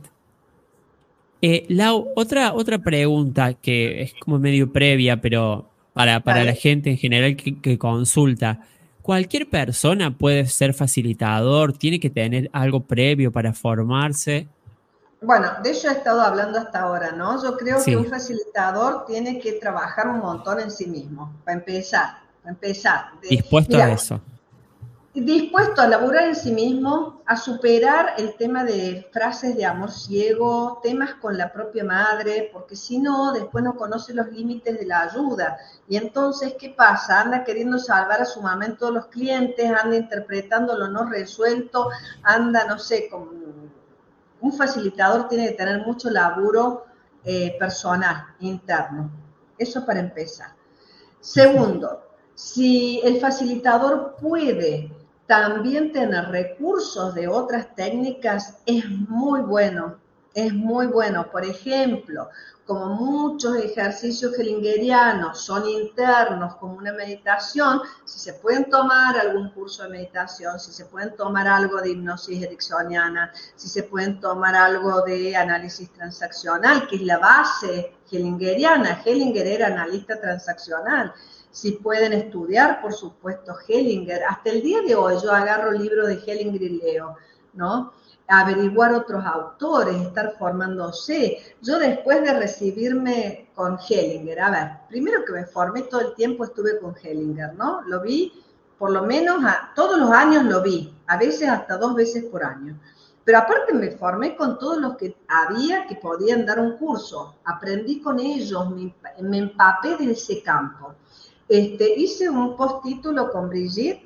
[1.42, 6.92] Eh, Lau, otra, otra pregunta que es como medio previa, pero para, para la gente
[6.92, 8.60] en general que consulta.
[9.02, 11.74] ¿Cualquier persona puede ser facilitador?
[11.74, 14.48] ¿Tiene que tener algo previo para formarse?
[15.22, 17.42] Bueno, de eso he estado hablando hasta ahora, ¿no?
[17.44, 22.18] Yo creo que un facilitador tiene que trabajar un montón en sí mismo, para empezar,
[22.42, 23.06] para empezar.
[23.30, 24.20] dispuesto a eso.
[25.14, 30.80] Dispuesto a laburar en sí mismo, a superar el tema de frases de amor ciego,
[30.82, 35.02] temas con la propia madre, porque si no, después no conoce los límites de la
[35.02, 35.58] ayuda.
[35.90, 37.20] Y entonces, ¿qué pasa?
[37.20, 41.90] Anda queriendo salvar a su mamá en todos los clientes, anda interpretando lo no resuelto,
[42.24, 43.42] anda, no sé, con
[44.40, 46.86] un facilitador tiene que tener mucho laburo
[47.26, 49.12] eh, personal, interno.
[49.58, 50.56] Eso para empezar.
[51.20, 52.02] Segundo,
[52.34, 55.01] si el facilitador puede
[55.32, 59.96] también tener recursos de otras técnicas, es muy bueno,
[60.34, 61.32] es muy bueno.
[61.32, 62.28] Por ejemplo,
[62.66, 69.84] como muchos ejercicios hellingerianos son internos, como una meditación, si se pueden tomar algún curso
[69.84, 75.02] de meditación, si se pueden tomar algo de hipnosis ericksoniana, si se pueden tomar algo
[75.04, 79.02] de análisis transaccional, que es la base hellingeriana.
[79.06, 81.14] Hellinger era analista transaccional.
[81.52, 84.24] Si pueden estudiar, por supuesto, Hellinger.
[84.24, 87.16] Hasta el día de hoy yo agarro libros de Hellinger y leo,
[87.54, 87.94] ¿no?
[88.28, 91.38] averiguar otros autores, estar formándose.
[91.62, 96.46] Yo después de recibirme con Hellinger, a ver, primero que me formé todo el tiempo
[96.46, 97.82] estuve con Hellinger, ¿no?
[97.82, 98.32] Lo vi
[98.82, 99.44] por lo menos
[99.76, 102.80] todos los años lo vi, a veces hasta dos veces por año.
[103.24, 108.02] Pero aparte me formé con todos los que había que podían dar un curso, aprendí
[108.02, 110.96] con ellos, me, empapé de ese campo.
[111.52, 114.06] Este, hice un postítulo con Brigitte,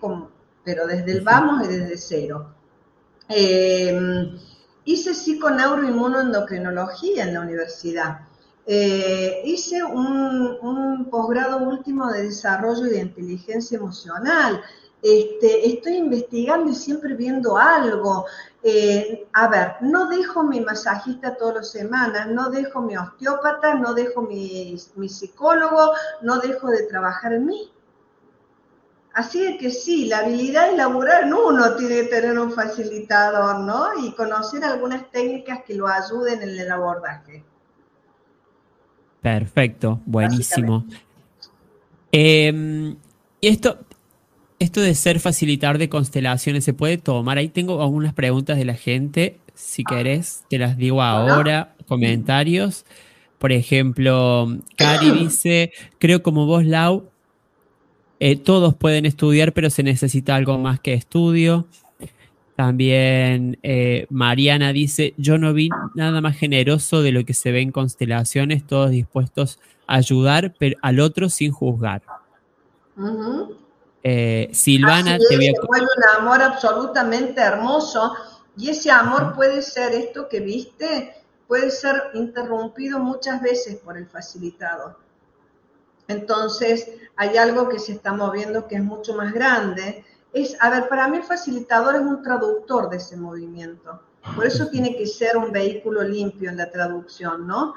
[0.64, 2.56] pero desde el vamos y desde cero.
[3.30, 3.96] Eh,
[4.84, 8.22] hice psiconeuroinmunoendocrinología en la universidad.
[8.66, 14.64] Eh, hice un, posgrado último de desarrollo de inteligencia emocional.
[15.08, 18.26] Este, estoy investigando y siempre viendo algo.
[18.64, 23.94] Eh, a ver, no dejo mi masajista todas las semanas, no dejo mi osteópata, no
[23.94, 25.92] dejo mi, mi psicólogo,
[26.24, 27.72] no dejo de trabajar en mí.
[29.14, 33.90] Así que sí, la habilidad de laburar en uno tiene que tener un facilitador, ¿no?
[34.04, 37.44] Y conocer algunas técnicas que lo ayuden en el abordaje.
[39.22, 40.84] Perfecto, buenísimo.
[42.12, 42.98] Em,
[43.40, 43.78] y esto,
[44.66, 47.38] esto de ser facilitador de constelaciones, ¿se puede tomar?
[47.38, 49.38] Ahí tengo algunas preguntas de la gente.
[49.54, 51.76] Si querés, te las digo ahora.
[51.88, 52.86] Comentarios.
[53.38, 57.10] Por ejemplo, Cari dice, creo como vos, Lau,
[58.20, 61.68] eh, todos pueden estudiar, pero se necesita algo más que estudio.
[62.56, 67.62] También eh, Mariana dice, yo no vi nada más generoso de lo que se ve
[67.62, 72.02] en constelaciones, todos dispuestos a ayudar pero al otro sin juzgar.
[74.08, 75.54] Eh, Silvana, te voy a...
[75.82, 78.14] un amor absolutamente hermoso
[78.56, 81.16] y ese amor puede ser esto que viste,
[81.48, 85.00] puede ser interrumpido muchas veces por el facilitador.
[86.08, 90.88] Entonces, hay algo que se está moviendo que es mucho más grande es, a ver,
[90.90, 94.02] para mí el facilitador es un traductor de ese movimiento.
[94.36, 97.74] Por eso tiene que ser un vehículo limpio en la traducción, ¿no?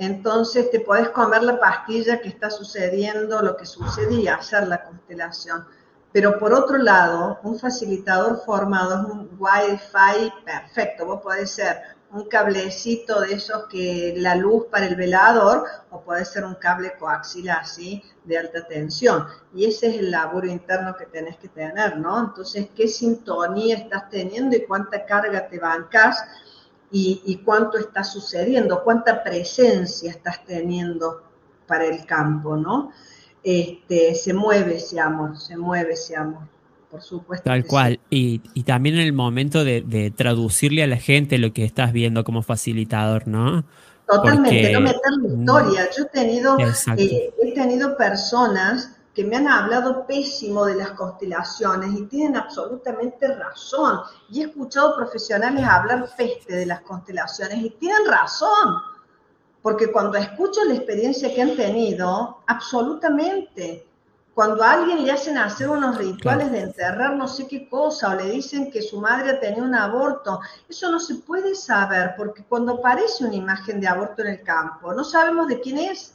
[0.00, 5.66] Entonces te puedes comer la pastilla que está sucediendo, lo que sucedía, hacer la constelación.
[6.10, 11.04] Pero por otro lado, un facilitador formado es un Wi-Fi perfecto.
[11.04, 11.82] Vos podés ser
[12.12, 16.94] un cablecito de esos que la luz para el velador o puede ser un cable
[16.98, 19.26] coaxial así de alta tensión.
[19.54, 22.18] Y ese es el laburo interno que tenés que tener, ¿no?
[22.18, 26.24] Entonces, ¿qué sintonía estás teniendo y cuánta carga te bancas
[26.92, 31.22] y, cuánto está sucediendo, cuánta presencia estás teniendo
[31.66, 32.90] para el campo, ¿no?
[33.42, 36.42] Este, se mueve ese amor, se mueve ese amor
[36.90, 37.44] por supuesto.
[37.44, 38.00] Tal cual.
[38.10, 42.42] Y, también en el momento de, traducirle a la gente lo que estás viendo como
[42.42, 43.64] facilitador, ¿no?
[44.06, 45.88] Totalmente, no meter la historia.
[45.96, 51.92] Yo he tenido, eh, he tenido personas que me han hablado pésimo de las constelaciones
[51.98, 54.00] y tienen absolutamente razón.
[54.30, 58.76] Y he escuchado profesionales hablar peste de las constelaciones y tienen razón.
[59.62, 63.86] Porque cuando escucho la experiencia que han tenido, absolutamente,
[64.32, 68.14] cuando a alguien le hacen hacer unos rituales de enterrar no sé qué cosa o
[68.14, 72.74] le dicen que su madre tenía un aborto, eso no se puede saber porque cuando
[72.74, 76.14] aparece una imagen de aborto en el campo, no sabemos de quién es.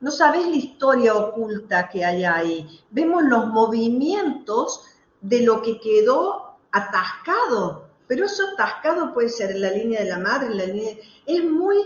[0.00, 2.80] No sabes la historia oculta que hay ahí.
[2.90, 4.84] Vemos los movimientos
[5.20, 10.18] de lo que quedó atascado, pero eso atascado puede ser en la línea de la
[10.18, 10.96] madre, en la línea...
[11.26, 11.76] Es muy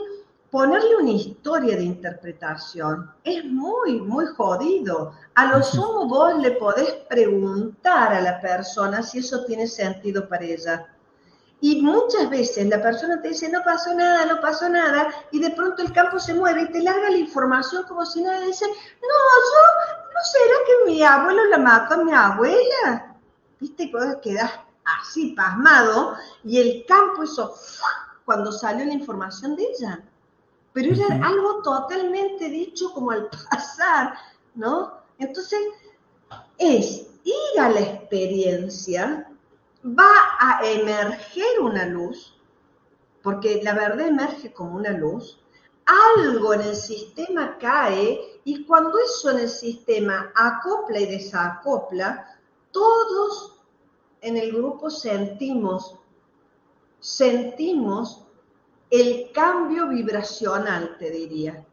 [0.55, 5.13] ponerle una historia de interpretación es muy, muy jodido.
[5.35, 10.45] A lo sumo vos le podés preguntar a la persona si eso tiene sentido para
[10.45, 10.94] ella.
[11.65, 15.49] Y muchas veces la persona te dice, no pasó nada, no pasó nada, y de
[15.53, 18.75] pronto el campo se mueve y te larga la información como si nada, dice, no,
[18.75, 23.17] yo, ¿no será que mi abuelo la mató a mi abuela?
[23.61, 23.91] ¿Viste?
[23.91, 24.51] Cuando quedas
[25.01, 27.55] así pasmado, y el campo eso,
[28.27, 30.05] cuando salió la información de ella
[30.75, 34.19] pero era algo totalmente dicho como al pasar,
[34.55, 34.99] ¿no?
[35.19, 35.61] Entonces,
[36.59, 39.31] es ir a la experiencia,
[39.85, 42.35] va a emerger una luz,
[43.23, 45.41] porque la verdad emerge como una luz,
[46.17, 52.39] algo en el sistema cae y cuando eso en el sistema acopla y desacopla,
[52.71, 53.61] todos
[54.23, 55.99] en el grupo sentimos,
[57.01, 58.27] sentimos
[58.91, 61.65] el cambio vibracional, te diría.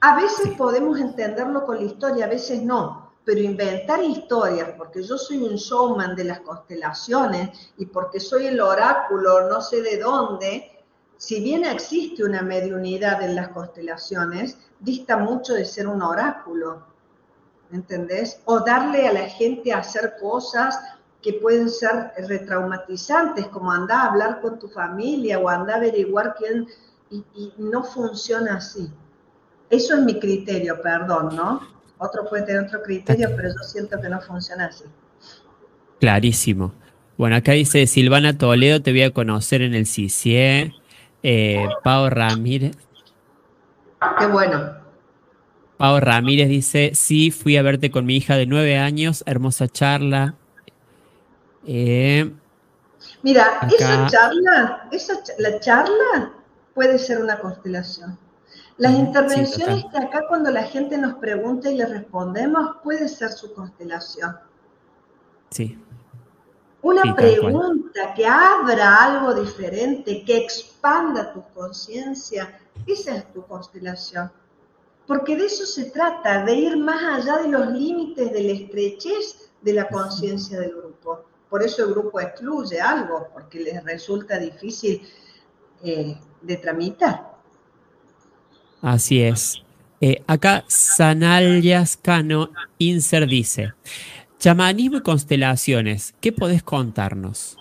[0.00, 5.18] A veces podemos entenderlo con la historia, a veces no, pero inventar historias, porque yo
[5.18, 10.84] soy un showman de las constelaciones y porque soy el oráculo, no sé de dónde,
[11.16, 16.86] si bien existe una mediunidad en las constelaciones, dista mucho de ser un oráculo,
[17.72, 18.40] ¿entendés?
[18.44, 20.78] O darle a la gente a hacer cosas
[21.20, 26.36] que pueden ser retraumatizantes, como andar a hablar con tu familia o andar a averiguar
[26.38, 26.68] quién,
[27.10, 28.88] y, y no funciona así.
[29.68, 31.75] Eso es mi criterio, perdón, ¿no?
[31.98, 34.84] Otro puede tener otro criterio, pero yo siento que no funciona así.
[36.00, 36.72] Clarísimo.
[37.16, 40.74] Bueno, acá dice Silvana Toledo, te voy a conocer en el CICIE.
[41.22, 42.76] Eh, Pau Ramírez.
[44.18, 44.74] Qué bueno.
[45.78, 50.34] Pau Ramírez dice, sí, fui a verte con mi hija de nueve años, hermosa charla.
[51.66, 52.30] Eh,
[53.22, 56.32] Mira, esa charla, esa, la charla
[56.74, 58.18] puede ser una constelación.
[58.78, 63.54] Las intervenciones que acá cuando la gente nos pregunta y le respondemos puede ser su
[63.54, 64.36] constelación.
[65.50, 65.78] Sí.
[66.82, 74.30] Una pregunta que abra algo diferente, que expanda tu conciencia, esa es tu constelación.
[75.06, 79.50] Porque de eso se trata, de ir más allá de los límites de la estrechez
[79.62, 81.24] de la conciencia del grupo.
[81.48, 85.02] Por eso el grupo excluye algo, porque les resulta difícil
[85.82, 87.35] eh, de tramitar.
[88.82, 89.62] Así es.
[90.00, 93.72] Eh, acá Sanalias Cano Inser dice,
[94.38, 97.56] chamanismo y constelaciones, ¿qué podés contarnos?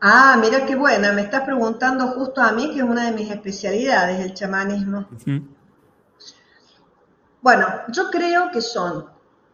[0.00, 3.30] Ah, mira qué buena, me estás preguntando justo a mí, que es una de mis
[3.30, 5.08] especialidades, el chamanismo.
[7.40, 9.06] Bueno, yo creo que son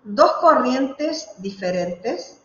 [0.04, 2.42] dos corrientes diferentes.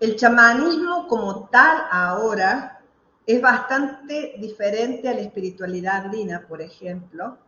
[0.00, 2.71] El chamanismo como tal ahora
[3.26, 7.38] es bastante diferente a la espiritualidad andina, por ejemplo.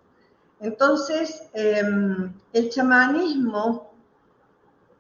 [0.61, 3.93] Entonces, em, el chamanismo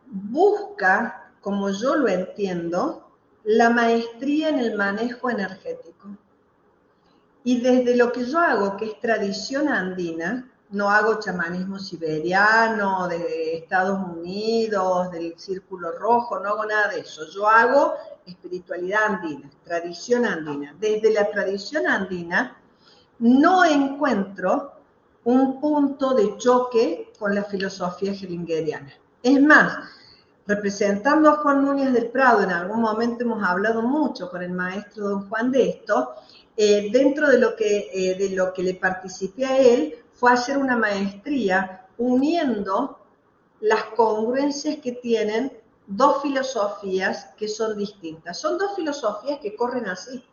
[0.06, 3.08] busca, como yo lo entiendo,
[3.44, 6.08] la maestría en el manejo energético.
[7.44, 13.58] Y desde lo que yo hago, que es tradición andina, no hago chamanismo siberiano, de
[13.58, 17.26] Estados Unidos, del Círculo Rojo, no hago nada de eso.
[17.28, 17.94] Yo hago
[18.26, 20.74] espiritualidad andina, tradición andina.
[20.78, 22.56] Desde la tradición andina
[23.18, 24.72] no encuentro
[25.24, 28.92] un punto de choque con la filosofía hellingeriana.
[29.22, 29.78] Es más,
[30.46, 35.08] representando a Juan Núñez del Prado, en algún momento hemos hablado mucho con el maestro
[35.08, 36.14] don Juan de esto,
[36.56, 40.58] eh, dentro de lo, que, eh, de lo que le participé a él fue hacer
[40.58, 42.98] una maestría uniendo
[43.60, 45.52] las congruencias que tienen
[45.86, 48.38] dos filosofías que son distintas.
[48.38, 50.24] Son dos filosofías que corren así,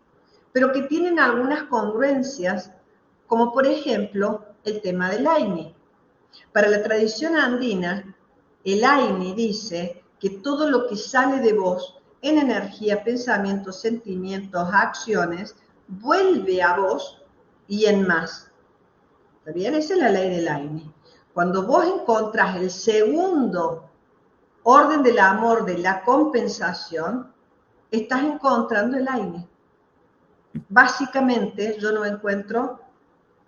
[0.51, 2.71] pero que tienen algunas congruencias,
[3.27, 5.75] como por ejemplo el tema del Aini.
[6.53, 8.15] Para la tradición andina,
[8.63, 15.55] el Aini dice que todo lo que sale de vos en energía, pensamientos, sentimientos, acciones,
[15.87, 17.23] vuelve a vos
[17.67, 18.51] y en más.
[19.39, 19.73] ¿Está bien?
[19.73, 20.93] Esa es la ley del Aini.
[21.33, 23.90] Cuando vos encontrás el segundo
[24.63, 27.31] orden del amor de la compensación,
[27.89, 29.47] estás encontrando el aire.
[30.69, 32.79] Básicamente yo no encuentro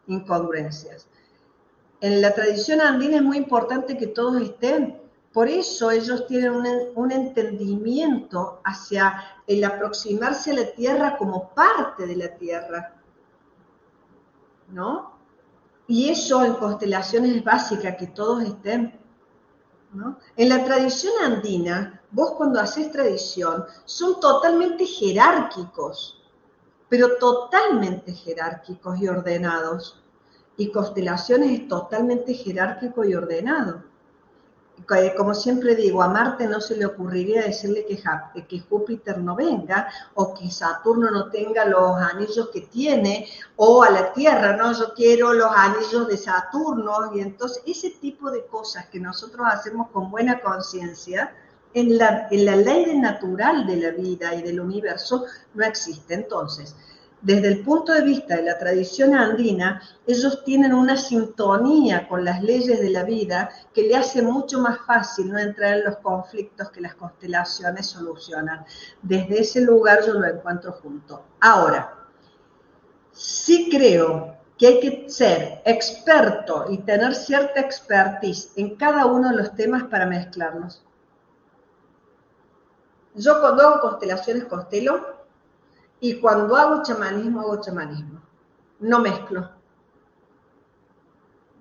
[0.07, 1.07] incongruencias.
[2.01, 5.01] En la tradición andina es muy importante que todos estén,
[5.33, 6.53] por eso ellos tienen
[6.95, 12.93] un, entendimiento hacia el aproximarse a la tierra como parte de la tierra.
[14.69, 15.13] ¿No?
[15.87, 18.99] Y eso en constelaciones es básica, que todos estén.
[20.35, 26.21] En la tradición andina, vos cuando haces tradición, son totalmente jerárquicos,
[26.89, 30.01] pero totalmente jerárquicos y ordenados.
[30.57, 33.92] Y constelaciones es totalmente jerárquico y ordenado
[35.15, 38.01] como siempre digo, a Marte no se le ocurriría decirle que,
[38.47, 43.89] que Júpiter no venga o que Saturno no tenga los anillos que tiene o a
[43.89, 48.87] la Tierra, no, yo quiero los anillos de Saturno y entonces ese tipo de cosas
[48.87, 51.33] que nosotros hacemos con buena conciencia,
[51.73, 56.13] en la, en la ley natural de la vida y del universo no existe.
[56.13, 56.75] Entonces,
[57.23, 62.43] desde el punto de vista de la tradición andina, ellos tienen una sintonía con las
[62.43, 66.69] leyes de la vida que le hace mucho más fácil no entrar en los conflictos
[66.69, 68.65] que las constelaciones solucionan.
[69.01, 71.23] Desde ese lugar yo lo encuentro junto.
[71.39, 71.95] Ahora,
[73.13, 79.37] sí creo que hay que ser experto y tener cierta expertise en cada uno de
[79.37, 80.83] los temas para mezclarlos.
[83.15, 85.22] Yo cuando hago constelaciones constelo
[86.03, 88.21] y cuando hago chamanismo, hago chamanismo.
[88.81, 89.51] No mezclo.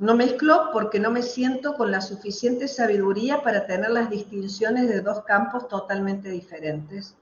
[0.01, 5.01] No mezclo porque no me siento con la suficiente sabiduría para tener las distinciones de
[5.01, 7.15] dos campos totalmente diferentes.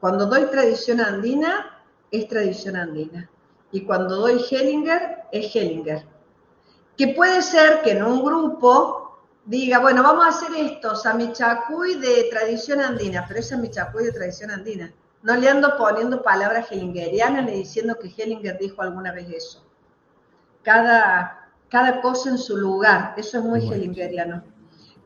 [0.00, 3.28] Cuando doy tradición andina, es tradición andina.
[3.70, 6.06] Y cuando doy Hellinger, es Hellinger.
[6.96, 12.28] Que puede ser que en un grupo diga, bueno, vamos a hacer esto, Samichacuy de
[12.30, 14.90] tradición andina, pero es Samichacuy de tradición andina.
[15.24, 19.64] No le ando poniendo palabras hellingerianas ni diciendo que Hellinger dijo alguna vez eso.
[20.62, 24.44] Cada, cada cosa en su lugar, eso es muy hellingeriano.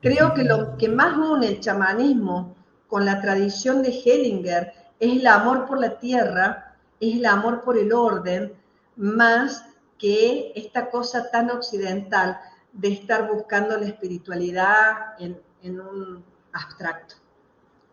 [0.03, 2.57] Creo que lo que más une el chamanismo
[2.89, 7.79] con la tradición de Hellinger es el amor por la tierra, es el amor por
[7.79, 8.55] el orden,
[8.97, 9.67] más
[9.99, 12.41] que esta cosa tan occidental
[12.73, 15.41] de estar buscando la espiritualidad en,
[15.81, 17.15] un abstracto.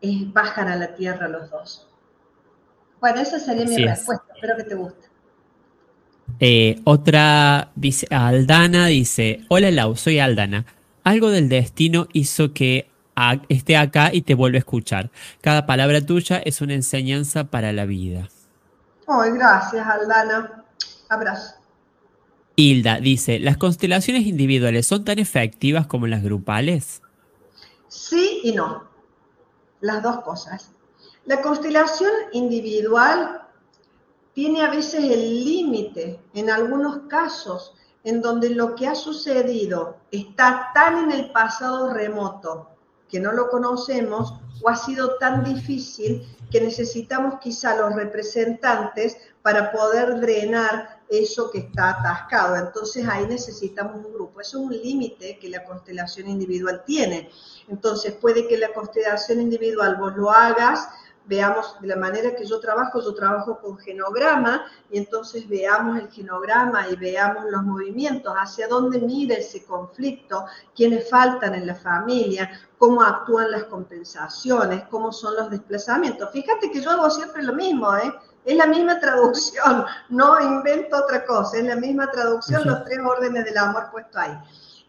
[0.02, 1.95] Es, bajan a la tierra los dos.
[3.00, 4.26] Bueno, esa sería mi respuesta.
[4.34, 5.08] Espero que te guste.
[6.40, 10.66] Eh, otra dice, Aldana dice, hola Lau, soy Aldana.
[11.04, 12.90] Algo del destino hizo que
[13.48, 15.12] esté acá y te vuelva a escuchar.
[15.42, 18.28] Cada palabra tuya es una enseñanza para la vida.
[19.08, 20.66] Ay, gracias, Aldana.
[21.10, 21.56] Abrazo.
[22.56, 27.02] Hilda dice, ¿las constelaciones individuales son tan efectivas como las grupales?
[27.88, 28.84] Sí y no.
[29.82, 30.72] Las dos cosas.
[31.26, 33.42] La constelación individual
[34.34, 37.74] tiene a veces el límite, en algunos casos,
[38.04, 42.70] en donde lo que ha sucedido está tan en el pasado remoto
[43.10, 49.72] que no lo conocemos o ha sido tan difícil que necesitamos quizá los representantes para
[49.72, 52.56] poder drenar eso que está atascado.
[52.56, 54.42] Entonces ahí necesitamos un grupo.
[54.42, 57.32] Eso es un límite que la constelación individual tiene.
[57.68, 60.88] Entonces puede que la constelación individual vos lo hagas
[61.28, 66.10] veamos de la manera que yo trabajo, yo trabajo con genograma y entonces veamos el
[66.10, 70.46] genograma y veamos los movimientos, hacia dónde mira ese conflicto,
[70.76, 76.32] quiénes faltan en la familia, cómo actúan las compensaciones, cómo son los desplazamientos.
[76.32, 78.14] Fíjate que yo hago siempre lo mismo, ¿eh?
[78.44, 83.46] Es la misma traducción, no invento otra cosa, es la misma traducción, los tres órdenes
[83.46, 84.38] del amor puesto ahí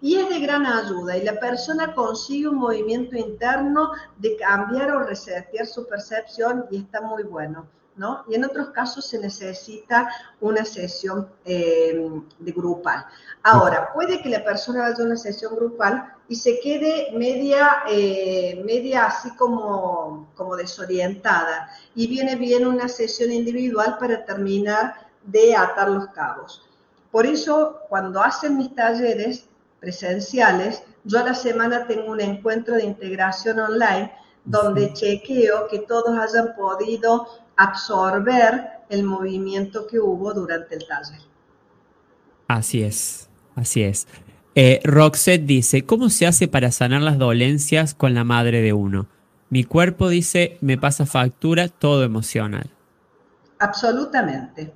[0.00, 5.00] y es de gran ayuda y la persona consigue un movimiento interno de cambiar o
[5.00, 7.66] resetear su percepción y está muy bueno.
[7.96, 8.24] ¿no?
[8.28, 13.06] Y en otros casos se necesita una sesión eh, de grupal.
[13.42, 18.62] Ahora, puede que la persona vaya a una sesión grupal y se quede media, eh,
[18.64, 24.94] media así como, como desorientada y viene bien una sesión individual para terminar
[25.24, 26.62] de atar los cabos.
[27.10, 29.48] Por eso, cuando hacen mis talleres,
[29.86, 34.10] presenciales, yo a la semana tengo un encuentro de integración online
[34.44, 41.20] donde chequeo que todos hayan podido absorber el movimiento que hubo durante el taller.
[42.48, 44.08] Así es, así es.
[44.56, 49.06] Eh, Roxette dice, ¿cómo se hace para sanar las dolencias con la madre de uno?
[49.50, 52.70] Mi cuerpo dice, me pasa factura, todo emocional.
[53.60, 54.74] Absolutamente.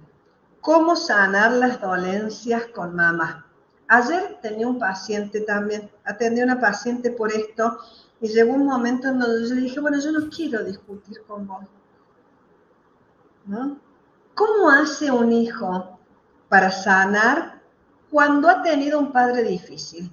[0.61, 3.49] ¿Cómo sanar las dolencias con mamá?
[3.93, 7.76] Ayer tenía un paciente también, atendí a una paciente por esto
[8.20, 11.66] y llegó un momento en donde yo dije, bueno, yo no quiero discutir con vos.
[14.36, 15.99] ¿Cómo hace un hijo
[16.49, 17.62] para sanar
[18.12, 20.12] cuando ha tenido un padre difícil?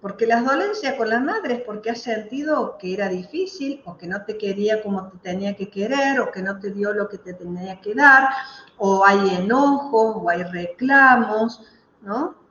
[0.00, 4.06] Porque las dolencias con la madre es porque ha sentido que era difícil o que
[4.06, 7.18] no te quería como te tenía que querer o que no te dio lo que
[7.18, 8.30] te tenía que dar
[8.78, 11.60] o hay enojos o hay reclamos,
[12.00, 12.42] ¿no?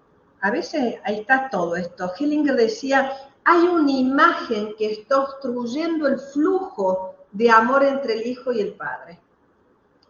[0.43, 2.11] A veces ahí está todo esto.
[2.19, 3.13] Hillinger decía,
[3.45, 8.73] hay una imagen que está obstruyendo el flujo de amor entre el hijo y el
[8.73, 9.21] padre.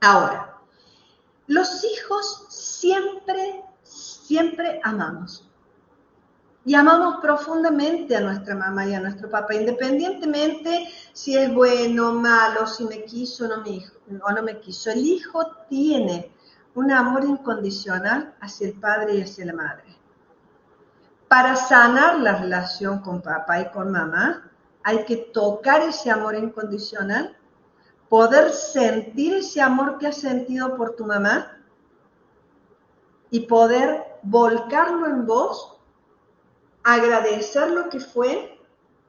[0.01, 0.57] Ahora,
[1.45, 5.47] los hijos siempre, siempre amamos.
[6.65, 12.13] Y amamos profundamente a nuestra mamá y a nuestro papá, independientemente si es bueno, o
[12.13, 13.85] malo, si me quiso o no me,
[14.19, 14.89] o no me quiso.
[14.89, 16.31] El hijo tiene
[16.73, 19.92] un amor incondicional hacia el padre y hacia la madre.
[21.33, 24.51] Para sanar la relación con papá y con mamá,
[24.83, 27.35] hay que tocar ese amor incondicional,
[28.07, 31.57] poder sentir ese amor que has sentido por tu mamá
[33.31, 35.75] y poder volcarlo en vos,
[36.83, 38.61] agradecer lo que fue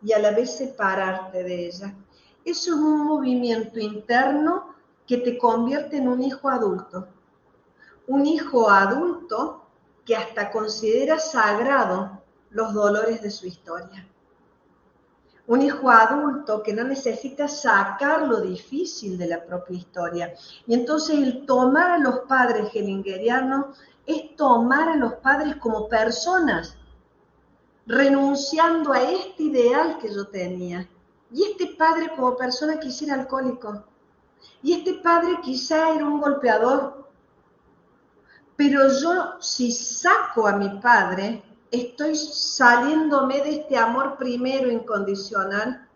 [0.03, 1.95] y a la vez separarte de ella.
[2.43, 4.75] Eso es un movimiento interno
[5.07, 7.07] que te convierte en un hijo adulto.
[8.07, 9.64] Un hijo adulto
[10.05, 14.07] que hasta considera sagrado los dolores de su historia.
[15.47, 20.35] Un hijo adulto que no necesita sacar lo difícil de la propia historia.
[20.67, 26.77] Y entonces el tomar a los padres hellingerianos es tomar a los padres como personas,
[27.87, 30.89] renunciando a este ideal que yo tenía.
[31.31, 33.85] Y este padre como persona quizá era alcohólico.
[34.63, 37.04] Y este padre quizá era un golpeador
[38.57, 45.89] pero yo si saco a mi padre, estoy saliéndome de este amor primero incondicional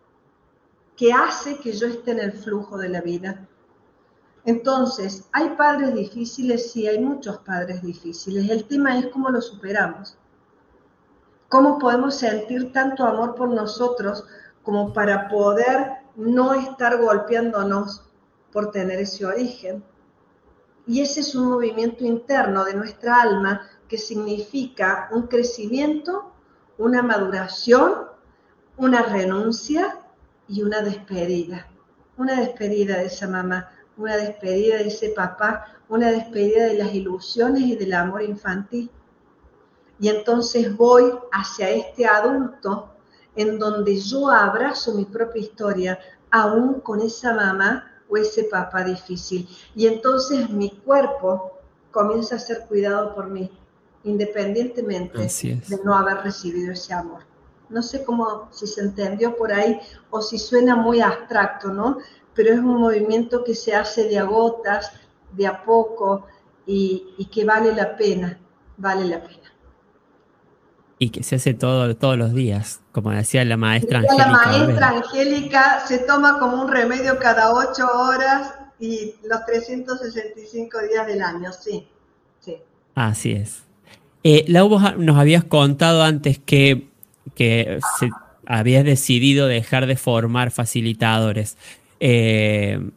[0.96, 3.46] que hace que yo esté en el flujo de la vida.
[4.44, 6.72] Entonces, ¿hay padres difíciles?
[6.72, 8.50] Sí, hay muchos padres difíciles.
[8.50, 10.16] El tema es cómo lo superamos.
[11.48, 14.24] ¿Cómo podemos sentir tanto amor por nosotros
[14.62, 18.02] como para poder no estar golpeándonos
[18.52, 19.84] por tener ese origen?
[20.88, 26.32] Y ese es un movimiento interno de nuestra alma que significa un crecimiento,
[26.78, 28.06] una maduración,
[28.78, 29.98] una renuncia
[30.48, 31.68] y una despedida.
[32.16, 33.68] Una despedida de esa mamá,
[33.98, 38.90] una despedida de ese papá, una despedida de las ilusiones y del amor infantil.
[40.00, 42.94] Y entonces voy hacia este adulto
[43.36, 45.98] en donde yo abrazo mi propia historia,
[46.30, 49.48] aún con esa mamá o ese papá difícil.
[49.74, 51.58] Y entonces mi cuerpo
[51.90, 53.50] comienza a ser cuidado por mí,
[54.04, 57.22] independientemente de no haber recibido ese amor.
[57.68, 59.78] No sé cómo, si se entendió por ahí
[60.10, 61.98] o si suena muy abstracto, ¿no?
[62.34, 64.92] Pero es un movimiento que se hace de a gotas,
[65.32, 66.26] de a poco
[66.66, 68.38] y, y que vale la pena,
[68.76, 69.52] vale la pena.
[70.98, 74.26] Y que se hace todo, todos los días, como decía la maestra Angélica.
[74.26, 81.06] La maestra Angélica se toma como un remedio cada ocho horas y los 365 días
[81.06, 81.86] del año, sí.
[82.40, 82.56] sí.
[82.94, 83.62] Así es.
[84.24, 86.88] Eh, Lau, vos nos habías contado antes que,
[87.34, 88.10] que se,
[88.46, 91.56] habías decidido dejar de formar facilitadores.
[92.00, 92.90] Eh,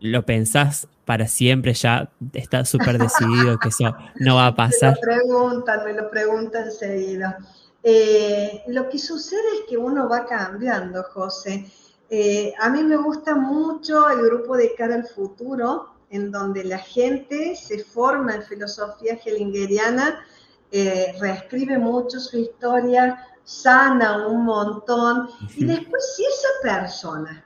[0.00, 4.98] ¿Lo pensás para siempre ya está súper decidido que eso no va a pasar.
[5.06, 7.38] Me lo preguntan, me lo preguntan enseguida.
[7.82, 11.64] Eh, lo que sucede es que uno va cambiando, José.
[12.10, 16.78] Eh, a mí me gusta mucho el grupo de cara al futuro, en donde la
[16.78, 20.24] gente se forma en filosofía hellingeriana,
[20.72, 27.45] eh, reescribe mucho su historia, sana un montón, y después si esa persona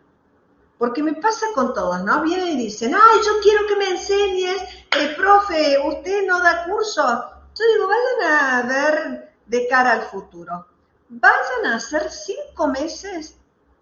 [0.80, 2.22] porque me pasa con todos, ¿no?
[2.22, 4.62] Vienen y dicen, ay, yo quiero que me enseñes,
[4.98, 7.02] el profe, usted no da curso.
[7.54, 10.66] Yo digo, vayan a ver de cara al futuro.
[11.10, 13.36] Vayan a hacer cinco meses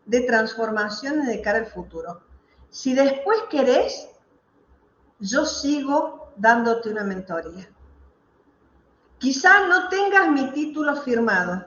[0.06, 2.20] de transformación de cara al futuro.
[2.68, 4.08] Si después querés,
[5.20, 7.70] yo sigo dándote una mentoría.
[9.18, 11.64] Quizá no tengas mi título firmado.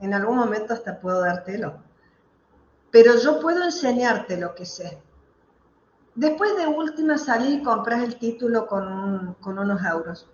[0.00, 1.88] En algún momento hasta puedo dártelo
[2.90, 5.00] pero yo puedo enseñarte lo que sé.
[6.14, 10.28] Después de última salí y compras el título con, unos euros.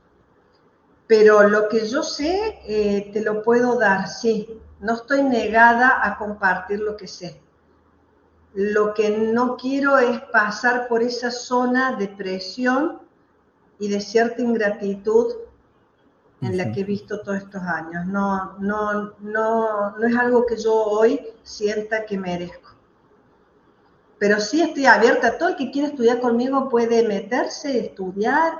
[1.06, 4.60] Pero lo que yo sé eh, te lo puedo dar, sí.
[4.80, 7.40] No estoy negada a compartir lo que sé.
[8.54, 13.00] Lo que no quiero es pasar por esa zona de presión
[13.78, 15.34] y de cierta ingratitud
[16.40, 18.06] en la que he visto todos estos años.
[18.06, 22.70] No, no, no, no es algo que yo hoy sienta que merezco.
[24.18, 28.54] Pero sí estoy abierta, todo el que quiera estudiar conmigo puede meterse, estudiar,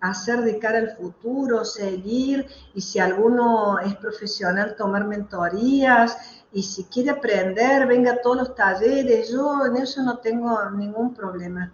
[0.00, 6.16] hacer de cara al futuro, seguir, y si alguno es profesional, tomar mentorías,
[6.52, 11.14] y si quiere aprender, venga a todos los talleres, yo en eso no tengo ningún
[11.14, 11.72] problema.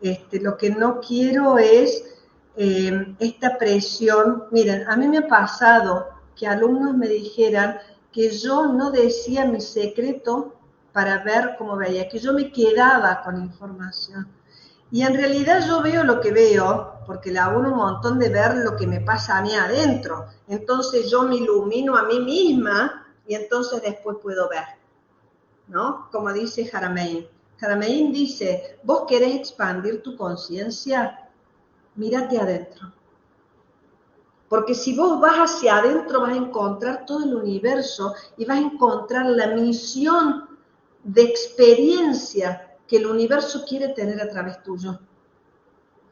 [0.00, 2.04] Este, lo que no quiero es
[2.60, 4.46] eh, esta presión.
[4.50, 7.78] Miren, a mí me ha pasado que alumnos me dijeran
[8.12, 10.56] que yo no decía mi secreto
[10.92, 14.26] para ver cómo veía, que yo me quedaba con información.
[14.90, 18.56] Y en realidad yo veo lo que veo, porque le hago un montón de ver
[18.56, 20.26] lo que me pasa a mí adentro.
[20.48, 24.64] Entonces yo me ilumino a mí misma y entonces después puedo ver.
[25.68, 26.08] ¿No?
[26.10, 27.28] Como dice Jaramein.
[27.58, 31.27] Jaramein dice, vos querés expandir tu conciencia,
[31.98, 32.92] mírate adentro.
[34.48, 38.62] Porque si vos vas hacia adentro vas a encontrar todo el universo y vas a
[38.62, 40.48] encontrar la misión
[41.04, 44.98] de experiencia que el universo quiere tener a través tuyo.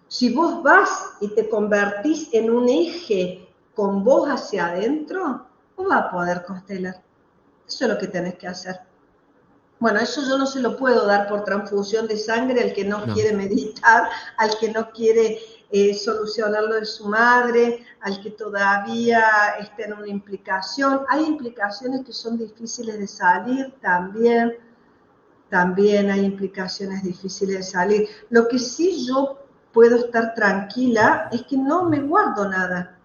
[0.09, 6.05] Si vos vas y te convertís en un eje con vos hacia adentro, vos vas
[6.05, 7.03] a poder constelar.
[7.67, 8.81] Eso es lo que tenés que hacer.
[9.79, 13.05] Bueno, eso yo no se lo puedo dar por transfusión de sangre al que no.
[13.13, 14.09] quiere meditar,
[14.39, 15.39] al que no quiere
[15.71, 19.25] eh, solucionar lo de su madre, al que todavía
[19.59, 21.01] está en una implicación.
[21.09, 24.57] Hay implicaciones que son difíciles de salir también,
[25.51, 28.09] también hay implicaciones difíciles de salir.
[28.31, 29.39] Lo que sí yo
[29.73, 32.99] puedo estar tranquila es que no me guardo nada.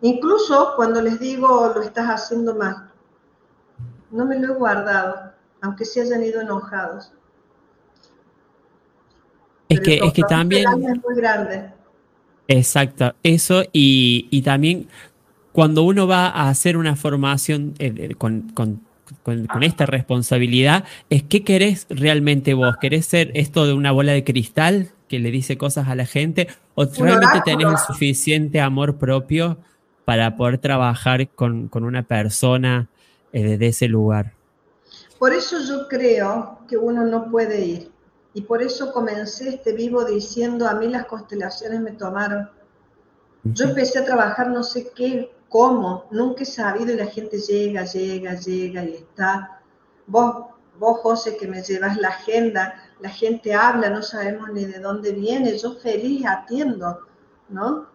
[0.00, 2.92] Incluso cuando les digo lo estás haciendo mal,
[4.10, 7.12] no me lo he guardado, aunque se hayan ido enojados.
[9.68, 10.66] Es que, es que también...
[10.68, 11.74] Es muy grande.
[12.48, 14.88] Exacto, eso y, también
[15.52, 18.52] cuando uno va a hacer una formación eh, con,
[19.62, 22.76] esta responsabilidad, es qué querés realmente vos.
[22.80, 26.48] ¿Querés ser esto de una bola de cristal que le dice cosas a la gente?
[26.74, 29.58] ¿O realmente tenés el suficiente amor propio
[30.04, 32.88] para poder trabajar con, una persona
[33.32, 34.32] desde eh, ese lugar?
[35.18, 37.93] Por eso yo creo que uno no puede ir.
[38.34, 42.50] Y por eso comencé este vivo diciendo, a mí las constelaciones me tomaron.
[43.44, 47.84] Yo empecé a trabajar no sé qué, cómo, nunca he sabido y la gente llega,
[47.84, 49.60] llega, llega y está.
[50.08, 50.46] Vos,
[50.78, 55.12] vos José, que me llevas la agenda, la gente habla, no sabemos ni de dónde
[55.12, 57.00] viene, yo feliz atiendo,
[57.48, 57.86] ¿no?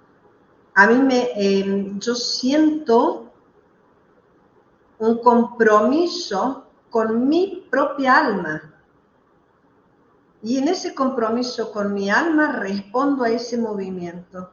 [0.75, 3.29] A mí me, eh, yo siento
[4.99, 8.68] un compromiso con mi propia alma.
[10.41, 14.49] Y en ese compromiso con mi alma respondo a ese movimiento.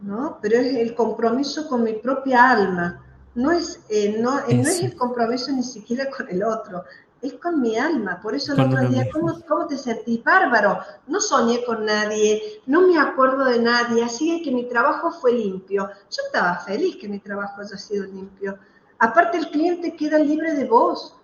[0.00, 0.38] ¿No?
[0.40, 3.04] Pero es el compromiso con mi propia alma.
[3.34, 6.84] No es, eh, no, eh, no es el compromiso ni siquiera con el otro,
[7.20, 8.20] es con mi alma.
[8.20, 10.80] Por eso el otro día, ¿cómo, ¿cómo, te sentís bárbaro?
[11.06, 15.88] No soñé con nadie, no me acuerdo de nadie, así que mi trabajo fue limpio.
[15.88, 18.58] Yo estaba feliz que mi trabajo haya sido limpio.
[18.98, 21.14] Aparte el cliente queda libre de voz.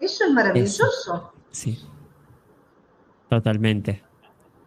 [0.00, 1.32] Eso es maravilloso.
[1.50, 1.78] Sí.
[3.32, 4.02] Totalmente.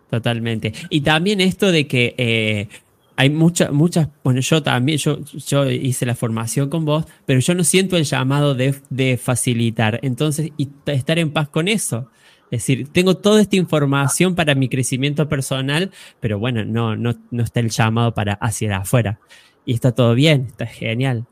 [0.09, 0.73] Totalmente.
[0.89, 2.67] Y también esto de que eh,
[3.15, 7.53] hay muchas, muchas, bueno, yo también, yo, yo hice la formación con vos, pero yo
[7.53, 9.99] no siento el llamado de, facilitar.
[10.01, 12.09] Entonces, y estar en paz con eso.
[12.49, 17.43] Es decir, tengo toda esta información para mi crecimiento personal, pero bueno, no, no, no
[17.43, 19.19] está el llamado para hacia afuera.
[19.63, 21.27] Y está todo bien, está genial.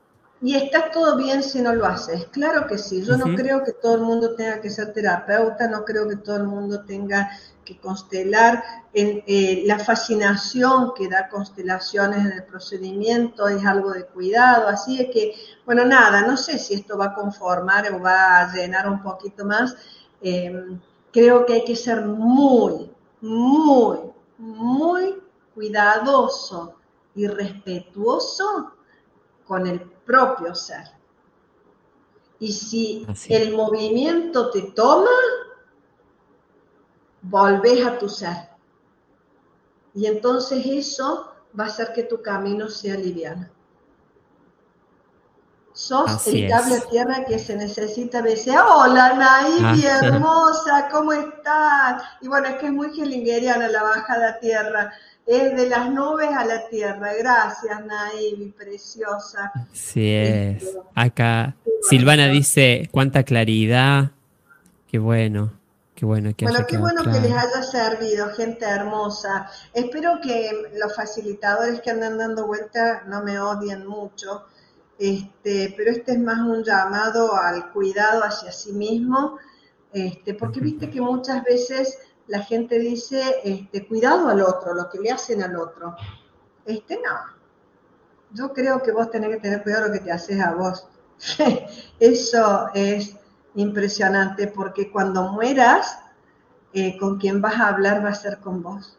[0.46, 2.26] Y está todo bien si no lo haces.
[2.26, 3.02] Claro que sí.
[3.02, 6.36] Yo no creo que todo el mundo tenga que ser terapeuta, no creo que todo
[6.36, 7.30] el mundo tenga
[7.64, 8.62] que constelar.
[8.94, 14.68] En, eh, la fascinación que da constelaciones en el procedimiento es algo de cuidado.
[14.68, 15.34] Así es que,
[15.66, 19.46] bueno, nada, no sé si esto va a conformar o va a llenar un poquito
[19.46, 19.78] más.
[20.22, 20.78] Em,
[21.14, 22.92] creo que hay que ser muy,
[23.22, 24.00] muy,
[24.38, 25.22] muy
[25.56, 26.76] cuidadoso
[27.16, 28.74] y respetuoso
[29.48, 30.92] con el propio ser.
[32.40, 35.10] Y si el movimiento te toma,
[37.22, 38.50] volvés a tu ser.
[39.96, 43.48] Y entonces eso va a hacer que tu camino sea liviano.
[45.72, 52.04] Sos el cable a tierra que se necesita decir, hola Naivi, ah, hermosa, ¿cómo estás?
[52.22, 54.94] Y bueno, es que es muy hellingeriana la bajada a tierra
[55.26, 57.14] es de las nubes a la tierra.
[57.14, 59.52] Gracias, Naivi, preciosa.
[59.72, 60.78] Sí es.
[60.96, 61.56] Acá
[61.90, 64.12] Silvana dice, cuánta claridad.
[64.90, 65.52] Qué bueno.
[65.96, 69.50] Qué bueno que Bueno, qué bueno que les haya servido, gente hermosa.
[69.74, 74.44] Espero que los facilitadores que andan dando vuelta no me odien mucho,
[74.98, 79.38] este, pero este es más un llamado al cuidado hacia sí mismo,
[79.94, 85.00] este, porque viste que muchas veces la gente dice, este, cuidado al otro, lo que
[85.00, 85.96] le hacen al otro.
[86.66, 87.34] Este no.
[88.32, 90.88] Yo creo que vos tenés que tener cuidado lo que te haces a vos.
[92.00, 93.16] Eso es
[93.56, 96.00] impresionante porque cuando mueras,
[96.74, 98.98] eh, con quien vas a hablar va a ser con vos.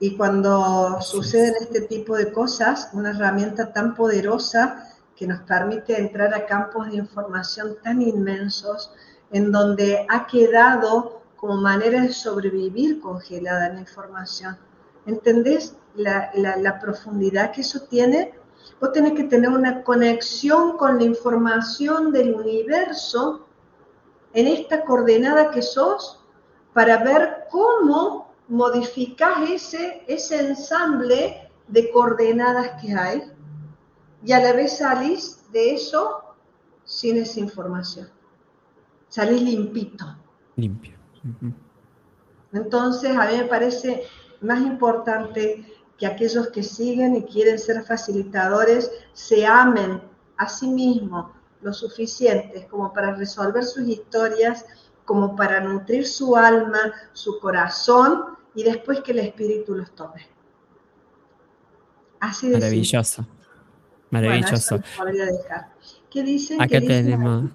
[0.00, 6.34] Y cuando suceden este tipo de cosas, una herramienta tan poderosa que nos permite entrar
[6.34, 8.92] a campos de información tan inmensos,
[9.32, 14.56] en donde ha quedado como manera de sobrevivir congelada la información.
[15.06, 18.32] ¿Entendés la, profundidad que eso tiene?
[18.80, 23.46] Vos tenés que tener una conexión con la información del universo
[24.34, 26.20] en esta coordenada que sos
[26.72, 33.32] para ver cómo modificás ese, ese ensamble de coordenadas que hay
[34.24, 36.22] y a la vez salís de eso
[36.84, 38.08] sin esa información
[39.12, 40.16] salís limpito.
[40.56, 40.96] Limpio.
[42.52, 44.04] Entonces, a mí me parece
[44.40, 45.66] más importante
[45.98, 50.00] que aquellos que siguen y quieren ser facilitadores se amen
[50.38, 51.26] a sí mismos
[51.60, 54.64] lo suficiente como para resolver sus historias,
[55.04, 60.26] como para nutrir su alma, su corazón y después que el espíritu los tome.
[62.18, 63.26] Así de Maravilloso.
[64.10, 64.80] Maravilloso.
[66.10, 66.62] ¿Qué dicen?
[66.62, 67.50] Acá tenemos.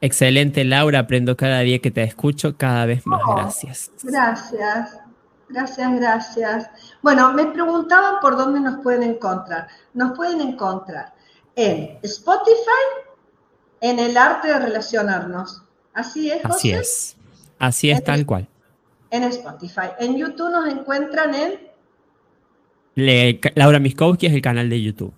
[0.00, 1.00] Excelente, Laura.
[1.00, 3.20] Aprendo cada día que te escucho, cada vez más.
[3.26, 3.90] Oh, gracias.
[4.02, 4.98] Gracias.
[5.48, 6.70] Gracias, gracias.
[7.02, 9.68] Bueno, me preguntaban por dónde nos pueden encontrar.
[9.94, 11.14] Nos pueden encontrar
[11.56, 12.54] en Spotify,
[13.80, 15.62] en el arte de relacionarnos.
[15.94, 16.44] Así es.
[16.44, 17.16] Así es.
[17.58, 18.46] Así es, tal cual.
[19.10, 19.88] En Spotify.
[19.98, 21.68] En YouTube nos encuentran en
[23.54, 25.14] Laura Miskowski es el canal de YouTube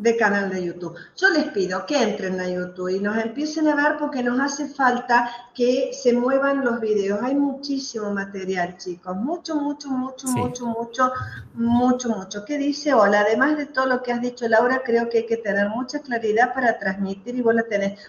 [0.00, 0.96] de canal de YouTube.
[1.14, 4.68] Yo les pido que entren a YouTube y nos empiecen a ver porque nos hace
[4.68, 7.20] falta que se muevan los videos.
[7.22, 9.14] Hay muchísimo material, chicos.
[9.16, 11.12] Mucho, mucho, mucho, mucho, mucho,
[11.52, 12.44] mucho, mucho.
[12.46, 12.94] ¿Qué dice?
[12.94, 15.98] Hola, además de todo lo que has dicho, Laura, creo que hay que tener mucha
[16.00, 18.00] claridad para transmitir y vos la tenés.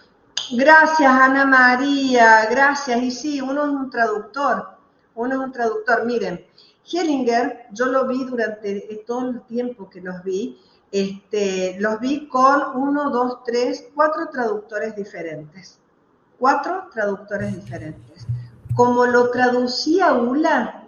[0.52, 3.02] Gracias, Ana María, gracias.
[3.02, 4.78] Y sí, uno es un traductor,
[5.16, 6.06] uno es un traductor.
[6.06, 6.46] Miren,
[6.90, 10.58] Hellinger, yo lo vi durante todo el tiempo que los vi,
[10.92, 15.80] este, los vi con uno, dos, tres, cuatro traductores diferentes.
[16.38, 18.28] Cuatro traductores diferentes.
[18.76, 20.88] Como lo traducía Ula,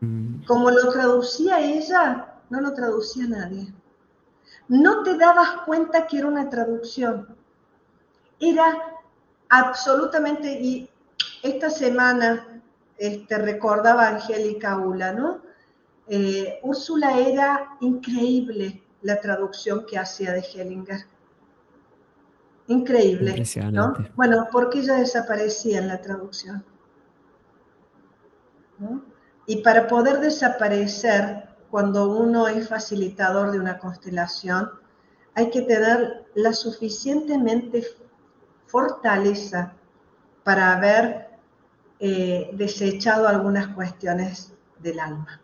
[0.00, 0.44] mm.
[0.44, 3.72] como lo traducía ella, no lo traducía nadie.
[4.68, 7.36] No te dabas cuenta que era una traducción.
[8.38, 8.76] Era
[9.48, 10.88] absolutamente, y
[11.42, 12.62] esta semana
[12.96, 15.40] este, recordaba Angélica Ula, ¿no?
[16.06, 21.06] Eh, Úrsula era increíble la traducción que hacía de Hellinger.
[22.68, 23.44] Increíble.
[23.70, 23.92] ¿no?
[24.16, 26.64] Bueno, porque ella desaparecía en la traducción.
[29.46, 34.70] Y para poder desaparecer cuando uno es facilitador de una constelación,
[35.34, 37.84] hay que tener la suficientemente
[38.66, 39.74] fortaleza
[40.44, 41.28] para haber
[42.00, 45.43] eh, desechado algunas cuestiones del alma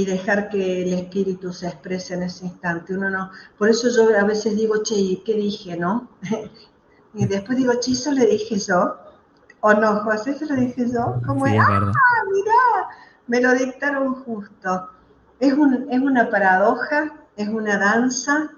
[0.00, 2.94] y dejar que el espíritu se exprese en ese instante.
[2.94, 6.08] Uno no, por eso yo a veces digo, che, ¿qué dije, no?
[7.14, 8.96] y después digo, che, ¿eso le dije yo?
[9.60, 11.20] ¿O no, José, eso lo dije yo?
[11.26, 11.58] ¿Cómo es?
[11.60, 11.92] ¡Ah,
[12.32, 12.54] mira!
[13.26, 14.88] Me lo dictaron justo.
[15.38, 18.52] Es, un, es una paradoja, es una danza,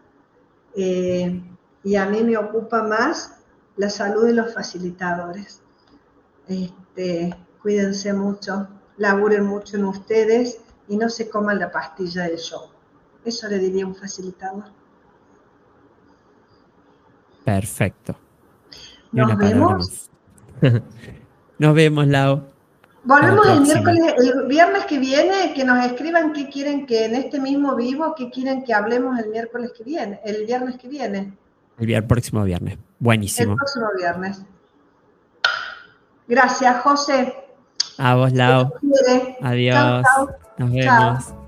[0.77, 1.43] eh,
[1.83, 3.41] y a mí me ocupa más
[3.77, 5.61] la salud de los facilitadores.
[6.47, 10.61] Este, cuídense mucho, laburen mucho en ustedes
[10.93, 12.65] y no se coman la pastilla del show.
[13.25, 14.65] Eso le diría un facilitador.
[17.47, 18.15] Perfecto.
[19.11, 20.11] Nos vemos.
[21.59, 22.43] Nos vemos, Lau.
[23.05, 27.41] Volvemos el miércoles, el viernes que viene, que nos escriban qué quieren que en este
[27.41, 31.37] mismo vivo, qué quieren que hablemos el miércoles que viene, el viernes que viene.
[31.79, 32.79] El, próximo viernes.
[33.01, 33.53] Buenísimo.
[33.53, 34.43] El próximo viernes.
[36.29, 37.35] Gracias, José.
[37.99, 38.73] A vos, Lau.
[39.41, 40.05] Adiós.
[40.63, 41.42] Nos vemos.